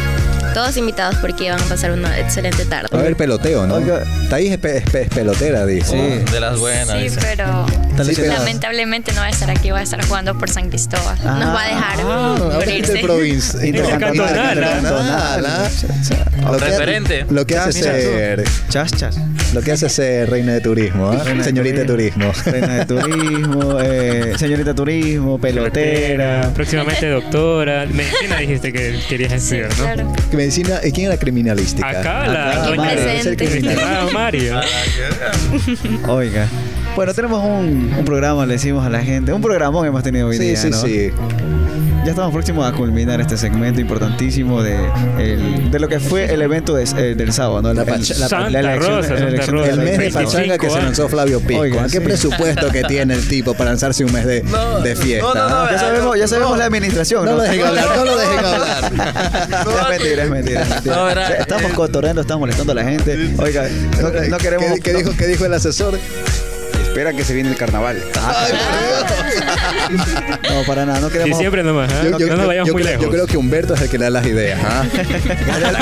Todos 0.56 0.78
invitados 0.78 1.18
porque 1.18 1.52
van 1.52 1.62
a 1.62 1.66
pasar 1.66 1.92
una 1.92 2.18
excelente 2.18 2.64
tarde. 2.64 2.88
Va 2.94 2.98
a 2.98 3.02
haber 3.02 3.18
peloteo, 3.18 3.68
¿no? 3.68 3.76
Oiga. 3.76 4.04
Taís 4.30 4.54
es, 4.54 4.58
pe- 4.58 4.78
es 4.78 4.84
pe- 4.90 5.02
es 5.02 5.10
pelotera, 5.10 5.66
dice. 5.66 6.24
Oh, 6.26 6.32
de 6.32 6.40
las 6.40 6.58
buenas. 6.58 6.88
Sí, 6.98 7.04
dice. 7.04 7.20
pero 7.22 7.66
Sí, 8.06 8.14
pero- 8.16 8.32
lamentablemente 8.34 9.12
no 9.12 9.20
va 9.20 9.28
a 9.28 9.30
estar 9.32 9.52
aquí, 9.52 9.72
va 9.72 9.80
a 9.80 9.84
estar 9.84 10.02
jugando 10.08 10.38
por 10.38 10.50
San 10.50 10.70
Cristóbal. 10.70 11.18
Nos 11.26 11.54
va 11.54 11.62
a 11.62 11.68
dejar 11.68 12.00
Ah, 12.00 12.36
ahora 12.40 12.48
es 12.48 12.54
morirse. 12.54 12.78
interprovincia. 12.94 13.66
Intercantonal, 13.66 14.40
¿ah? 14.40 14.54
Intercantonal, 14.54 15.46
¿ah? 15.46 15.70
Lo 16.52 16.58
que- 16.58 16.66
Referente. 16.66 17.26
Lo 17.30 17.46
que 17.46 17.58
hace 17.58 17.80
tú. 17.80 17.86
ser, 17.86 18.44
Chas, 18.70 18.92
chas. 18.94 19.18
Lo 19.56 19.62
que 19.62 19.72
hace 19.72 19.88
ser 19.88 20.30
reina 20.30 20.52
de 20.54 20.60
turismo, 20.60 21.10
¿ah? 21.12 21.24
Reina 21.24 21.40
de 21.40 21.44
señorita 21.46 21.80
de 21.80 21.86
turismo. 21.86 22.32
Reina 22.46 22.76
de 22.76 22.86
turismo, 22.86 23.80
eh, 23.82 24.34
señorita 24.38 24.74
turismo, 24.76 25.40
pelotera. 25.40 26.52
Próximamente 26.54 27.08
doctora. 27.10 27.86
Medicina 27.86 28.38
dijiste 28.40 28.74
que 28.74 29.00
querías 29.08 29.32
estudiar, 29.32 29.70
¿no? 29.78 29.84
Claro. 29.86 30.14
Medicina, 30.34 30.80
¿y 30.84 30.92
quién 30.92 31.06
es 31.06 31.10
la 31.12 31.18
criminalística? 31.18 31.88
Acá 31.90 32.28
la 32.28 32.52
Acá, 32.52 32.66
doña 32.66 32.84
Mario. 32.84 33.04
de- 33.06 34.14
Mario. 34.14 34.60
Oiga. 36.10 36.48
Bueno, 36.96 37.14
tenemos 37.14 37.44
un, 37.44 37.94
un 37.98 38.06
programa, 38.06 38.46
le 38.46 38.54
decimos 38.54 38.86
a 38.86 38.90
la 38.90 39.02
gente. 39.04 39.32
Un 39.34 39.42
programón 39.42 39.86
hemos 39.86 40.04
tenido 40.04 40.28
hoy 40.28 40.38
Sí, 40.38 40.44
día, 40.48 40.56
sí, 40.58 40.70
¿no? 40.70 40.78
sí. 40.82 41.12
Ya 42.06 42.12
estamos 42.12 42.32
próximos 42.34 42.72
a 42.72 42.72
culminar 42.72 43.20
este 43.20 43.36
segmento 43.36 43.82
importantísimo 43.82 44.62
de, 44.62 44.78
el- 45.18 45.72
de 45.72 45.80
lo 45.80 45.88
que 45.88 46.00
fue 46.00 46.32
el 46.32 46.40
evento 46.44 46.76
de- 46.76 46.84
eh, 46.84 47.16
del 47.16 47.34
sábado, 47.34 47.64
¿no? 47.64 47.74
La 47.74 47.82
El- 47.82 47.88
la- 48.00 48.06
Santa 48.06 48.48
elección- 48.60 48.80
Rosa, 48.80 48.96
la 49.00 49.08
Santa 49.18 49.28
elección 49.28 49.56
Rosa. 49.58 49.72
El 49.72 49.78
mes 49.80 49.92
de 49.92 49.98
25 49.98 50.32
pachanga 50.32 50.58
que 50.60 50.70
se 50.70 50.82
lanzó 50.84 51.10
Flavio 51.10 51.40
Pisco. 51.42 51.62
Oiga, 51.64 51.82
¿A 51.82 51.86
¿Qué 51.86 51.90
sí. 51.90 52.00
presupuesto 52.02 52.70
que 52.70 52.84
tiene 52.84 53.16
el 53.16 53.28
tipo 53.28 53.56
para 53.56 53.72
lanzarse 53.72 54.06
un 54.06 54.14
mes 54.14 54.24
de, 54.28 54.44
No, 54.44 54.82
de 54.82 54.96
fiesta? 54.96 55.26
no, 55.28 55.34
no, 55.34 55.50
no? 55.66 55.72
Ya 55.72 55.80
sabemos, 55.80 56.20
ya 56.20 56.28
sabemos 56.28 56.58
la 56.60 56.66
administración, 56.66 57.26
No 57.26 57.32
¿no? 57.32 57.38
lo 57.38 57.44
dejen 57.44 57.66
hablar, 57.66 57.98
no 57.98 58.06
lo 58.06 58.18
dejen 58.18 58.38
hablar. 58.46 58.92
es 58.94 59.90
mentira, 60.00 60.24
es 60.26 60.30
mentira. 60.30 60.62
es 60.62 61.40
estamos 61.40 61.72
eh, 61.72 61.76
cotorreando, 61.76 62.22
estamos 62.22 62.42
molestando 62.42 62.72
a 62.74 62.76
la 62.76 62.84
gente. 62.84 63.34
Oiga, 63.40 63.68
no, 64.00 64.10
no 64.30 64.38
queremos. 64.38 64.66
¿Qué, 64.76 64.80
qué 64.82 64.94
dijo, 64.94 65.12
¿Qué 65.18 65.26
dijo 65.26 65.46
el 65.46 65.54
asesor? 65.56 65.98
Espera 66.96 67.12
que 67.12 67.26
se 67.26 67.34
viene 67.34 67.50
el 67.50 67.58
carnaval. 67.58 68.02
No, 70.50 70.64
para 70.66 70.86
nada, 70.86 71.02
no 71.02 71.10
queremos. 71.10 71.38
Diciembre 71.38 71.62
nomás, 71.62 71.92
¿ah? 71.92 72.04
Yo, 72.06 72.12
no, 72.12 72.20
yo- 72.20 72.28
no 72.28 72.34
nos 72.36 72.42
yo- 72.44 72.48
vayamos 72.48 72.68
yo 72.70 72.74
muy 72.74 72.82
creo, 72.84 72.92
lejos. 72.94 73.06
yo 73.06 73.12
creo 73.12 73.28
que 73.28 73.38
Humberto 73.38 73.74
es 73.74 73.82
el 73.82 73.90
que 73.90 73.98
le 73.98 74.04
da 74.06 74.10
las 74.12 74.26
ideas. 74.26 74.60
¿ah? 74.64 74.86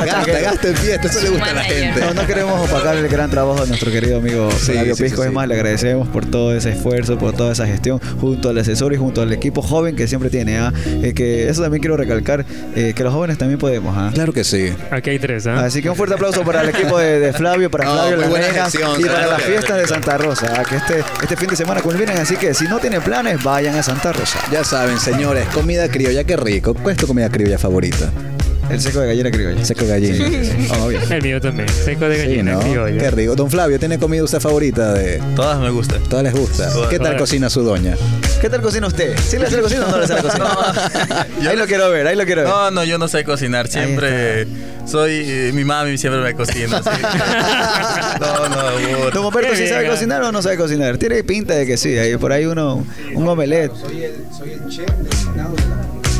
Gasta, 0.03 0.39
gasta, 0.41 0.67
en 0.69 0.75
fiesta, 0.75 1.07
eso 1.07 1.21
le 1.21 1.29
gusta 1.29 1.51
a 1.51 1.53
la 1.53 1.63
gente. 1.63 1.99
No, 2.01 2.13
no 2.15 2.25
queremos 2.25 2.67
opacar 2.69 2.95
el 2.97 3.07
gran 3.09 3.29
trabajo 3.29 3.61
de 3.61 3.67
nuestro 3.67 3.91
querido 3.91 4.17
amigo 4.17 4.49
Sí, 4.51 4.71
Flavio 4.71 4.95
sí, 4.95 5.03
Pisco. 5.03 5.21
sí, 5.21 5.27
es 5.27 5.33
más, 5.33 5.47
le 5.47 5.53
agradecemos 5.53 6.07
por 6.07 6.25
todo 6.25 6.55
ese 6.55 6.71
esfuerzo, 6.71 7.19
por 7.19 7.33
toda 7.35 7.51
esa 7.53 7.67
gestión, 7.67 7.99
junto 8.19 8.49
al 8.49 8.57
asesor 8.57 8.93
y 8.93 8.97
junto 8.97 9.21
al 9.21 9.31
equipo 9.31 9.61
joven 9.61 9.95
que 9.95 10.07
siempre 10.07 10.31
tiene. 10.31 10.57
¿ah? 10.57 10.73
Eh, 11.03 11.13
que 11.13 11.47
eso 11.47 11.61
también 11.61 11.81
quiero 11.81 11.95
recalcar, 11.95 12.43
eh, 12.75 12.93
que 12.95 13.03
los 13.03 13.13
jóvenes 13.13 13.37
también 13.37 13.59
podemos. 13.59 13.95
¿ah? 13.95 14.09
Claro 14.15 14.33
que 14.33 14.43
sí. 14.43 14.73
Aquí 14.89 15.11
hay 15.11 15.19
tres, 15.19 15.45
¿ah? 15.45 15.63
Así 15.65 15.83
que 15.83 15.91
un 15.91 15.95
fuerte 15.95 16.15
aplauso 16.15 16.41
para 16.43 16.61
el 16.63 16.69
equipo 16.69 16.97
de, 16.97 17.19
de 17.19 17.33
Flavio, 17.33 17.69
para 17.69 17.85
No, 17.85 17.93
Flavio 18.07 18.35
gestión, 18.35 18.99
y 18.99 19.03
para 19.03 19.13
claro 19.19 19.31
las 19.33 19.41
fiestas 19.43 19.77
de 19.77 19.87
Santa 19.87 20.17
Rosa. 20.17 20.63
Que 20.67 20.75
este, 20.77 21.02
este 21.21 21.35
fin 21.35 21.49
de 21.49 21.55
semana 21.55 21.81
culminen, 21.81 22.17
así 22.17 22.35
que 22.35 22.53
si 22.53 22.65
no 22.65 22.79
tienen 22.79 23.01
planes, 23.01 23.43
vayan 23.43 23.75
a 23.75 23.83
Santa 23.83 24.13
Rosa. 24.13 24.39
Ya 24.51 24.63
saben, 24.63 24.99
señores, 24.99 25.47
comida 25.53 25.87
criolla, 25.89 26.23
qué 26.23 26.37
rico. 26.37 26.73
¿Cuál 26.73 26.91
es 26.91 26.97
tu 26.97 27.07
comida 27.07 27.29
criolla 27.29 27.57
favorita? 27.57 28.11
El 28.69 28.79
seco 28.81 29.01
de 29.01 29.07
gallina 29.07 29.29
criolla. 29.31 29.63
Seco 29.65 29.85
gallina. 29.85 30.25
Obvio. 30.83 30.99
El 31.09 31.21
mío 31.21 31.39
también. 31.41 31.67
Seco 31.69 32.07
de 32.09 32.15
Sí, 32.15 32.21
gallina, 32.27 32.53
¿no? 32.53 32.59
criolla. 32.61 32.97
Qué 32.97 33.11
rico. 33.11 33.35
Don 33.35 33.49
Flavio, 33.51 33.77
¿tiene 33.77 33.99
comida 33.99 34.23
usted 34.23 34.39
favorita 34.39 34.93
de 34.93 35.21
Todas 35.35 35.59
me 35.59 35.69
gustan. 35.69 36.01
todas 36.03 36.23
les 36.23 36.33
gusta? 36.33 36.71
Todas. 36.71 36.89
¿Qué 36.89 36.97
tal 36.97 37.07
Todas. 37.09 37.21
cocina 37.21 37.49
su 37.49 37.61
doña? 37.63 37.95
¿Qué 38.41 38.49
tal 38.49 38.61
cocina 38.61 38.87
usted? 38.87 39.15
¿Sí 39.19 39.37
le 39.37 39.45
hace 39.45 39.57
la 39.57 39.61
cocina 39.61 39.85
o 39.87 39.91
no 39.91 39.97
le 39.97 40.03
hace 40.05 40.13
la 40.15 40.21
cocina? 40.21 41.27
ahí 41.49 41.55
lo 41.57 41.65
quiero 41.67 41.89
ver, 41.91 42.07
ahí 42.07 42.15
lo 42.15 42.25
quiero 42.25 42.41
ver. 42.41 42.49
No, 42.49 42.71
no, 42.71 42.83
yo 42.83 42.97
no 42.97 43.07
sé 43.07 43.23
cocinar. 43.23 43.67
Siempre 43.67 44.47
soy. 44.85 45.11
eh, 45.25 45.51
mi 45.53 45.63
mami 45.63 45.97
siempre 45.97 46.21
me 46.21 46.33
cocina. 46.33 46.81
No, 48.19 48.47
no, 48.47 48.55
puta. 48.99 49.09
Don 49.13 49.25
Humberto, 49.25 49.55
¿sí 49.55 49.67
sabe 49.67 49.87
cocinar 49.87 50.23
o 50.23 50.31
no 50.31 50.41
sabe 50.41 50.57
cocinar? 50.57 50.97
Tiene 50.97 51.23
pinta 51.23 51.53
de 51.55 51.65
que 51.65 51.77
sí, 51.77 51.97
ahí 51.97 52.15
por 52.17 52.31
ahí 52.31 52.45
uno, 52.45 52.85
un 53.15 53.27
omelette. 53.27 53.71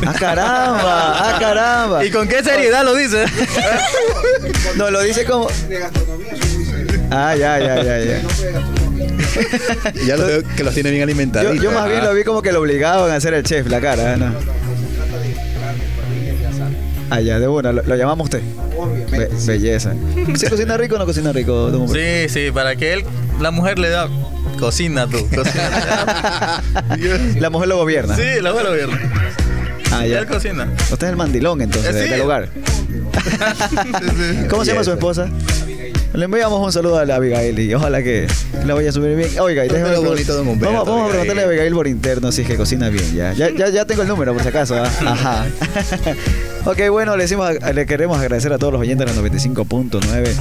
¡Ah, 0.06 0.12
caramba! 0.18 1.18
¡Ah, 1.18 1.36
caramba! 1.40 2.04
¿Y 2.04 2.10
con 2.10 2.28
qué 2.28 2.42
seriedad 2.42 2.84
lo 2.84 2.94
dice? 2.94 3.24
No, 4.76 4.90
lo 4.90 5.00
dice 5.02 5.24
como... 5.24 5.46
Ah, 7.10 7.34
ya, 7.36 7.58
ya, 7.60 7.82
ya, 7.82 7.98
ya. 8.00 8.20
Ya 10.06 10.16
lo 10.16 10.26
veo 10.26 10.42
que 10.56 10.64
los 10.64 10.74
tiene 10.74 10.90
bien 10.90 11.00
Yo, 11.00 11.04
alimentaditos. 11.04 11.60
yo 11.62 11.70
más 11.72 11.88
bien 11.88 12.02
lo 12.02 12.12
vi 12.14 12.24
como 12.24 12.42
que 12.42 12.50
lo 12.52 12.60
obligaban 12.60 13.10
a 13.10 13.16
hacer 13.16 13.34
el 13.34 13.42
chef, 13.44 13.68
la 13.68 13.80
cara, 13.80 14.16
¿no? 14.16 14.32
Ah, 17.10 17.20
ya, 17.20 17.38
de 17.38 17.46
una, 17.46 17.72
lo, 17.72 17.82
lo 17.82 17.96
llamamos 17.96 18.24
usted. 18.24 18.42
Be- 19.10 19.28
belleza. 19.46 19.92
¿Se 20.34 20.48
cocina 20.50 20.76
rico 20.76 20.96
o 20.96 20.98
no 20.98 21.06
cocina 21.06 21.32
rico, 21.32 21.70
don? 21.70 21.88
Sí, 21.88 22.28
sí, 22.28 22.50
para 22.52 22.74
que 22.76 22.94
él, 22.94 23.04
la 23.40 23.50
mujer 23.50 23.78
le 23.78 23.90
da. 23.90 24.08
Cocina 24.58 25.06
tú, 25.06 25.18
cocina. 25.34 26.62
La 27.38 27.50
mujer 27.50 27.68
lo 27.68 27.76
gobierna. 27.76 28.14
Sí, 28.16 28.22
la 28.40 28.50
mujer 28.52 28.64
lo 28.66 28.70
gobierna. 28.70 29.00
Ah, 29.98 30.06
Y 30.06 30.10
ya. 30.10 30.18
él 30.20 30.26
cocina. 30.26 30.68
Usted 30.90 31.06
es 31.06 31.10
el 31.10 31.16
mandilón 31.16 31.60
entonces 31.62 31.94
Eh, 31.94 32.04
sí. 32.04 32.10
del 32.10 32.20
hogar. 32.22 32.48
¿Cómo 34.50 34.64
se 34.64 34.72
llama 34.72 34.84
su 34.84 34.92
esposa? 34.92 35.28
Le 36.12 36.26
enviamos 36.26 36.64
un 36.64 36.72
saludo 36.72 36.98
a 36.98 37.04
la 37.04 37.16
Abigail 37.16 37.58
y 37.58 37.74
ojalá 37.74 38.00
que 38.02 38.28
la 38.64 38.74
vaya 38.74 38.90
a 38.90 38.92
subir 38.92 39.16
bien. 39.16 39.30
Oiga, 39.40 39.64
y 39.64 39.68
déjeme 39.68 39.90
lo 39.92 40.00
pre- 40.00 40.10
bonito 40.10 40.40
Humberto, 40.42 40.64
Vamos, 40.72 40.86
vamos 40.88 41.06
a 41.06 41.08
preguntarle 41.10 41.42
a 41.42 41.46
Abigail 41.46 41.72
por 41.74 41.88
interno 41.88 42.30
si 42.30 42.42
es 42.42 42.46
que 42.46 42.56
cocina 42.56 42.88
bien. 42.88 43.12
Ya, 43.14 43.32
ya, 43.32 43.50
ya, 43.50 43.68
ya 43.68 43.84
tengo 43.84 44.02
el 44.02 44.08
número 44.08 44.32
por 44.32 44.42
si 44.42 44.48
acaso. 44.48 44.76
¿ah? 44.76 44.88
Ajá. 45.06 45.46
ok, 46.66 46.88
bueno, 46.90 47.16
le, 47.16 47.24
decimos, 47.24 47.50
le 47.74 47.86
queremos 47.86 48.18
agradecer 48.20 48.52
a 48.52 48.58
todos 48.58 48.72
los 48.74 48.82
oyentes 48.82 49.06
de 49.12 49.12
la 49.22 49.28
95.9. 49.28 50.34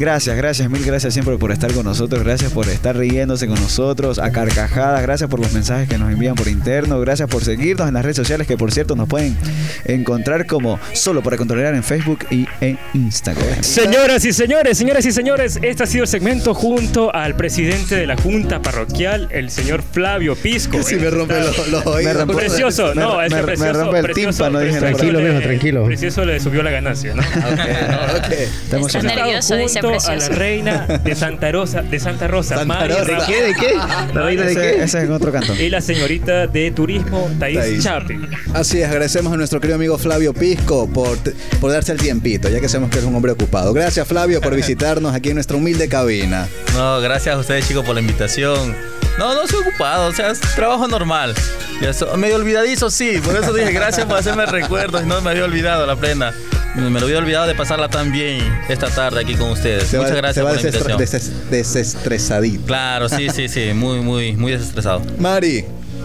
Gracias, 0.00 0.34
gracias, 0.34 0.70
mil 0.70 0.82
gracias 0.82 1.12
siempre 1.12 1.36
por 1.36 1.52
estar 1.52 1.70
con 1.74 1.84
nosotros, 1.84 2.24
gracias 2.24 2.50
por 2.52 2.66
estar 2.70 2.96
riéndose 2.96 3.46
con 3.46 3.60
nosotros, 3.60 4.18
a 4.18 4.32
carcajadas, 4.32 5.02
gracias 5.02 5.28
por 5.28 5.40
los 5.40 5.52
mensajes 5.52 5.90
que 5.90 5.98
nos 5.98 6.10
envían 6.10 6.34
por 6.36 6.48
interno, 6.48 6.98
gracias 7.00 7.28
por 7.28 7.44
seguirnos 7.44 7.86
en 7.86 7.92
las 7.92 8.02
redes 8.02 8.16
sociales 8.16 8.46
que 8.46 8.56
por 8.56 8.72
cierto 8.72 8.96
nos 8.96 9.06
pueden 9.08 9.36
encontrar 9.84 10.46
como 10.46 10.80
solo 10.94 11.22
para 11.22 11.36
controlar 11.36 11.74
en 11.74 11.84
Facebook 11.84 12.20
y 12.30 12.46
en 12.62 12.78
Instagram. 12.94 13.62
Señoras 13.62 14.24
y 14.24 14.32
señores, 14.32 14.78
señoras 14.78 15.04
y 15.04 15.12
señores, 15.12 15.58
este 15.60 15.82
ha 15.82 15.86
sido 15.86 16.04
el 16.04 16.08
segmento 16.08 16.54
junto 16.54 17.14
al 17.14 17.36
presidente 17.36 17.94
de 17.96 18.06
la 18.06 18.16
Junta 18.16 18.62
Parroquial, 18.62 19.28
el 19.30 19.50
señor 19.50 19.82
Flavio 19.82 20.34
Pisco. 20.34 20.82
Si 20.82 20.96
me 20.96 21.10
rompe 21.10 21.38
los, 21.40 21.68
los 21.68 21.84
oídos. 21.86 22.24
Precioso, 22.34 22.94
Me- 22.94 23.02
no, 23.02 23.20
es 23.20 23.30
me- 23.30 23.36
que 23.36 23.42
me 23.42 23.46
precioso. 23.48 23.80
rompe 23.82 23.98
el 23.98 24.04
precioso, 24.04 24.44
tímpano, 24.44 24.60
dije, 24.60 24.78
precioso 24.78 24.96
tranquilo, 24.96 25.20
le- 25.20 25.28
mijo, 25.30 25.42
tranquilo. 25.42 25.84
Precioso 25.84 26.24
le 26.24 26.40
subió 26.40 26.62
la 26.62 26.70
ganancia, 26.70 27.14
¿no? 27.14 27.20
Ok. 27.22 28.30
Está 28.64 28.76
emocionado. 28.78 29.08
Está 29.10 29.24
nervioso, 29.26 29.56
dice 29.56 29.80
a 29.98 30.16
la 30.16 30.28
reina 30.28 30.86
de 31.02 31.14
Santa 31.14 31.50
Rosa, 31.52 31.82
de 31.82 31.98
Santa 32.00 32.28
Rosa, 32.28 32.56
Santa 32.56 32.86
Rosa. 32.86 33.04
¿De 33.04 33.16
qué? 33.26 33.42
¿De 33.42 33.54
qué? 33.54 33.74
¿La 34.14 34.22
reina 34.22 34.42
de 34.44 34.52
Ese, 34.52 34.60
qué? 34.60 34.70
ese 34.82 34.98
es 34.98 35.04
en 35.04 35.12
otro 35.12 35.32
canto. 35.32 35.54
Y 35.54 35.68
la 35.70 35.80
señorita 35.80 36.46
de 36.46 36.70
turismo, 36.70 37.30
Thais. 37.38 37.82
Chape. 37.82 38.18
Así 38.54 38.80
es, 38.80 38.88
agradecemos 38.88 39.32
a 39.32 39.36
nuestro 39.36 39.60
querido 39.60 39.76
amigo 39.76 39.98
Flavio 39.98 40.32
Pisco 40.34 40.88
por, 40.88 41.18
por 41.60 41.72
darse 41.72 41.92
el 41.92 41.98
tiempito, 41.98 42.48
ya 42.48 42.60
que 42.60 42.68
sabemos 42.68 42.90
que 42.90 42.98
es 42.98 43.04
un 43.04 43.14
hombre 43.14 43.32
ocupado. 43.32 43.72
Gracias 43.72 44.06
Flavio 44.06 44.40
por 44.40 44.54
visitarnos 44.54 45.14
aquí 45.14 45.28
en 45.30 45.34
nuestra 45.36 45.56
humilde 45.56 45.88
cabina. 45.88 46.48
No, 46.74 47.00
gracias 47.00 47.34
a 47.34 47.38
ustedes 47.38 47.66
chicos 47.66 47.84
por 47.84 47.94
la 47.94 48.00
invitación. 48.00 48.74
No, 49.18 49.34
no 49.34 49.46
soy 49.46 49.60
ocupado, 49.60 50.08
o 50.08 50.12
sea, 50.14 50.30
es 50.30 50.40
trabajo 50.54 50.88
normal. 50.88 51.34
Ya 51.82 51.92
so- 51.92 52.16
medio 52.16 52.36
olvidadizo, 52.36 52.90
sí, 52.90 53.20
por 53.22 53.36
eso 53.36 53.52
dije 53.52 53.72
gracias 53.72 54.06
por 54.06 54.16
hacerme 54.16 54.46
recuerdos, 54.46 55.04
no 55.04 55.20
me 55.20 55.30
había 55.30 55.44
olvidado 55.44 55.86
la 55.86 55.96
plena. 55.96 56.32
Me 56.76 57.00
lo 57.00 57.06
había 57.06 57.18
olvidado 57.18 57.46
de 57.46 57.54
pasarla 57.54 57.88
tan 57.88 58.12
bien 58.12 58.40
esta 58.68 58.88
tarde 58.88 59.20
aquí 59.20 59.34
con 59.34 59.50
ustedes. 59.50 59.88
Se 59.88 59.96
Muchas 59.98 60.12
va, 60.12 60.16
gracias 60.16 60.34
se 60.36 60.42
va 60.42 60.50
por 60.50 60.62
la 60.62 60.68
invitación. 60.68 60.98
deses- 60.98 61.50
desestresadito. 61.50 62.64
Claro, 62.66 63.08
sí, 63.08 63.28
sí, 63.34 63.48
sí, 63.48 63.70
muy, 63.74 64.00
muy, 64.00 64.34
muy 64.36 64.52
desestresado. 64.52 65.02
Mari, 65.18 65.64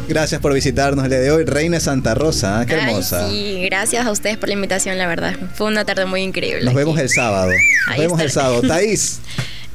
gracias 0.09 0.41
por 0.41 0.53
visitarnos 0.53 1.05
el 1.05 1.11
día 1.11 1.19
de 1.19 1.31
hoy. 1.31 1.45
Reina 1.45 1.79
Santa 1.79 2.15
Rosa, 2.15 2.63
¿eh? 2.63 2.65
qué 2.65 2.75
Ay, 2.75 2.81
hermosa. 2.89 3.29
sí, 3.29 3.61
gracias 3.65 4.05
a 4.07 4.11
ustedes 4.11 4.37
por 4.37 4.49
la 4.49 4.53
invitación, 4.55 4.97
la 4.97 5.07
verdad. 5.07 5.35
Fue 5.53 5.67
una 5.67 5.85
tarde 5.85 6.05
muy 6.05 6.21
increíble. 6.23 6.61
Nos 6.61 6.69
aquí. 6.69 6.77
vemos 6.77 6.99
el 6.99 7.09
sábado. 7.09 7.51
Nos 7.51 7.93
Ahí 7.95 8.01
vemos 8.01 8.19
el 8.19 8.31
sábado. 8.31 8.61
Thaís, 8.67 9.19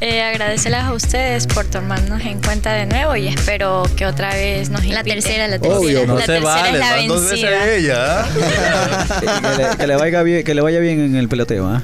Eh, 0.03 0.23
agradecerles 0.23 0.81
a 0.81 0.95
ustedes 0.95 1.47
por 1.47 1.67
tomarnos 1.67 2.23
en 2.25 2.41
cuenta 2.41 2.73
de 2.73 2.87
nuevo 2.87 3.17
y 3.17 3.29
espero 3.29 3.83
que 3.99 4.07
otra 4.07 4.33
vez 4.35 4.71
nos 4.71 4.81
La 4.87 5.01
inviten. 5.01 5.21
tercera, 5.23 5.47
la 5.47 5.59
tercera. 5.59 5.79
Obvio, 5.79 6.07
No 6.07 6.15
la 6.15 6.21
se 6.23 6.27
tercera 6.33 6.55
vale, 6.55 6.71
es 6.71 6.79
la 6.79 6.91
van 6.97 7.07
dos 7.09 7.23
veces 7.31 7.43
vencida. 7.51 7.75
ella. 7.75 8.21
¿ah? 8.23 9.21
que, 9.21 9.63
le, 9.63 9.77
que 9.77 9.87
le 9.87 9.97
vaya 9.97 10.23
bien, 10.23 10.43
que 10.45 10.55
le 10.55 10.63
vaya 10.63 10.81
bien 10.81 11.01
en 11.01 11.17
el 11.17 11.29
peloteo, 11.29 11.67
¿ah? 11.69 11.83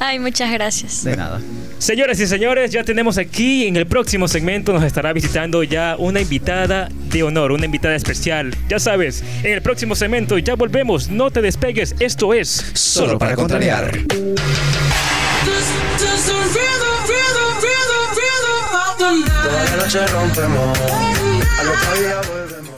Ay, 0.00 0.18
muchas 0.18 0.50
gracias. 0.50 1.04
De 1.04 1.16
nada. 1.16 1.40
Señoras 1.78 2.18
y 2.18 2.26
señores, 2.26 2.72
ya 2.72 2.82
tenemos 2.82 3.16
aquí 3.16 3.68
en 3.68 3.76
el 3.76 3.86
próximo 3.86 4.26
segmento 4.26 4.72
nos 4.72 4.82
estará 4.82 5.12
visitando 5.12 5.62
ya 5.62 5.94
una 5.98 6.20
invitada 6.20 6.88
de 7.10 7.22
honor, 7.22 7.52
una 7.52 7.66
invitada 7.66 7.94
especial. 7.94 8.54
Ya 8.68 8.80
sabes, 8.80 9.22
en 9.44 9.52
el 9.52 9.62
próximo 9.62 9.94
segmento 9.94 10.36
ya 10.38 10.56
volvemos, 10.56 11.10
no 11.10 11.30
te 11.30 11.40
despegues, 11.40 11.94
esto 12.00 12.34
es 12.34 12.48
solo 12.74 13.18
para 13.20 13.36
contrariar. 13.36 13.92
This, 13.92 14.08
Toda 19.02 19.64
la 19.64 19.76
noche 19.78 20.06
rompemos, 20.06 20.78
al 21.58 21.68
otro 21.68 22.00
día 22.00 22.20
volvemos. 22.28 22.71